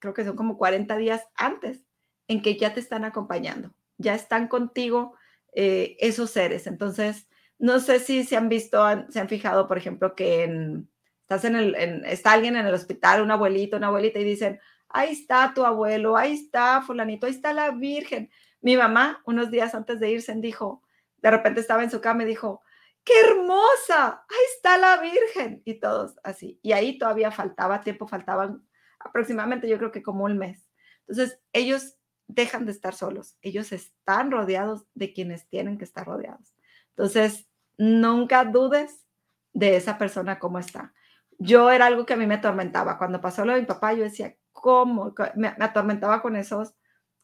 [0.00, 1.84] creo que son como 40 días antes
[2.28, 5.14] en que ya te están acompañando ya están contigo
[5.52, 6.66] eh, esos seres.
[6.66, 7.28] Entonces,
[7.58, 10.90] no sé si se han visto, se han fijado, por ejemplo, que en,
[11.22, 11.74] estás en el,
[12.04, 16.16] está alguien en el hospital, un abuelito, una abuelita, y dicen, ahí está tu abuelo,
[16.16, 18.30] ahí está fulanito, ahí está la Virgen.
[18.60, 20.82] Mi mamá, unos días antes de irse, dijo,
[21.18, 22.62] de repente estaba en su cama y dijo,
[23.02, 25.62] qué hermosa, ahí está la Virgen.
[25.64, 26.58] Y todos así.
[26.62, 28.66] Y ahí todavía faltaba tiempo, faltaban
[28.98, 30.68] aproximadamente, yo creo que como un mes.
[31.08, 31.95] Entonces, ellos
[32.28, 33.36] dejan de estar solos.
[33.42, 36.54] Ellos están rodeados de quienes tienen que estar rodeados.
[36.90, 37.48] Entonces,
[37.78, 39.06] nunca dudes
[39.52, 40.92] de esa persona cómo está.
[41.38, 42.98] Yo era algo que a mí me atormentaba.
[42.98, 45.14] Cuando pasó lo de mi papá, yo decía, ¿cómo?
[45.34, 46.74] Me, atormentaba con esos,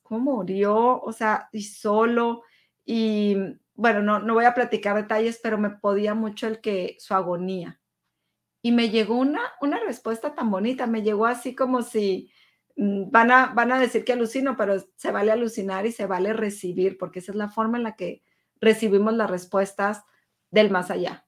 [0.03, 1.01] ¿cómo murió?
[1.01, 2.43] O sea, y solo.
[2.85, 3.37] Y
[3.75, 7.81] bueno, no, no voy a platicar detalles, pero me podía mucho el que su agonía.
[8.63, 12.31] Y me llegó una, una respuesta tan bonita, me llegó así como si
[12.77, 16.99] van a, van a decir que alucino, pero se vale alucinar y se vale recibir,
[16.99, 18.23] porque esa es la forma en la que
[18.61, 20.05] recibimos las respuestas
[20.51, 21.27] del más allá.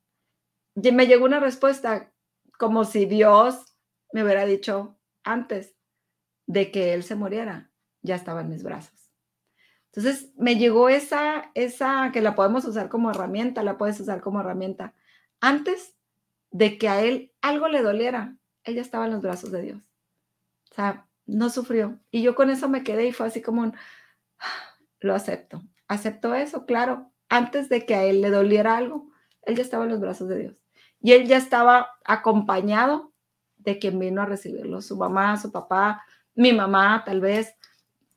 [0.75, 2.13] Y me llegó una respuesta
[2.59, 3.77] como si Dios
[4.13, 5.77] me hubiera dicho antes
[6.47, 7.71] de que Él se muriera,
[8.03, 9.13] ya estaba en mis brazos.
[9.93, 14.41] Entonces me llegó esa, esa que la podemos usar como herramienta, la puedes usar como
[14.41, 14.95] herramienta.
[15.41, 15.97] Antes
[16.51, 19.83] de que a Él algo le doliera, ella estaba en los brazos de Dios.
[20.71, 21.99] O sea, no sufrió.
[22.11, 23.72] Y yo con eso me quedé y fue así como
[25.01, 25.62] lo acepto.
[25.89, 27.11] Aceptó eso, claro.
[27.29, 29.11] Antes de que a él le doliera algo,
[29.43, 30.55] él ya estaba en los brazos de Dios.
[31.01, 33.12] Y él ya estaba acompañado
[33.57, 36.05] de quien vino a recibirlo, su mamá, su papá,
[36.35, 37.55] mi mamá, tal vez,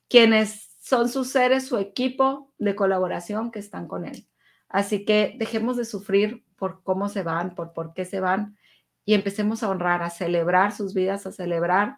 [0.09, 4.27] quienes son sus seres, su equipo de colaboración que están con él.
[4.69, 8.57] Así que dejemos de sufrir por cómo se van, por por qué se van
[9.05, 11.97] y empecemos a honrar, a celebrar sus vidas, a celebrar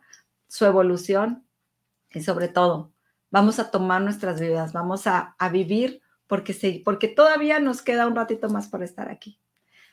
[0.49, 1.47] su evolución
[2.09, 2.91] y sobre todo,
[3.29, 8.15] vamos a tomar nuestras vidas, vamos a, vivir porque, sí, porque todavía nos queda un
[8.15, 9.39] ratito más por estar aquí.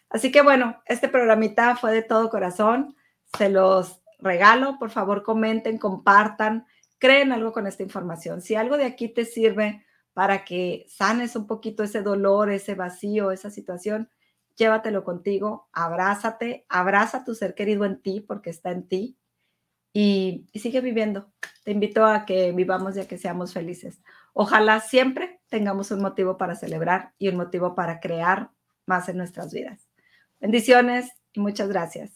[0.08, 2.96] Así que bueno, este programita fue de todo corazón,
[3.36, 6.66] se los regalo, por favor comenten, compartan,
[6.98, 8.40] creen algo con esta información.
[8.40, 9.84] Si algo de aquí te sirve
[10.14, 14.08] para que sanes un poquito ese dolor, ese vacío, esa situación,
[14.56, 19.18] llévatelo contigo, abrázate, abraza a tu ser querido en ti porque está en ti
[19.98, 21.32] y, sigue viviendo.
[21.64, 24.02] Te invito a que vivamos y a que seamos felices.
[24.34, 28.50] Ojalá siempre tengamos un motivo para celebrar y un motivo para crear
[28.84, 29.88] más en nuestras vidas.
[30.38, 32.15] Bendiciones y muchas gracias.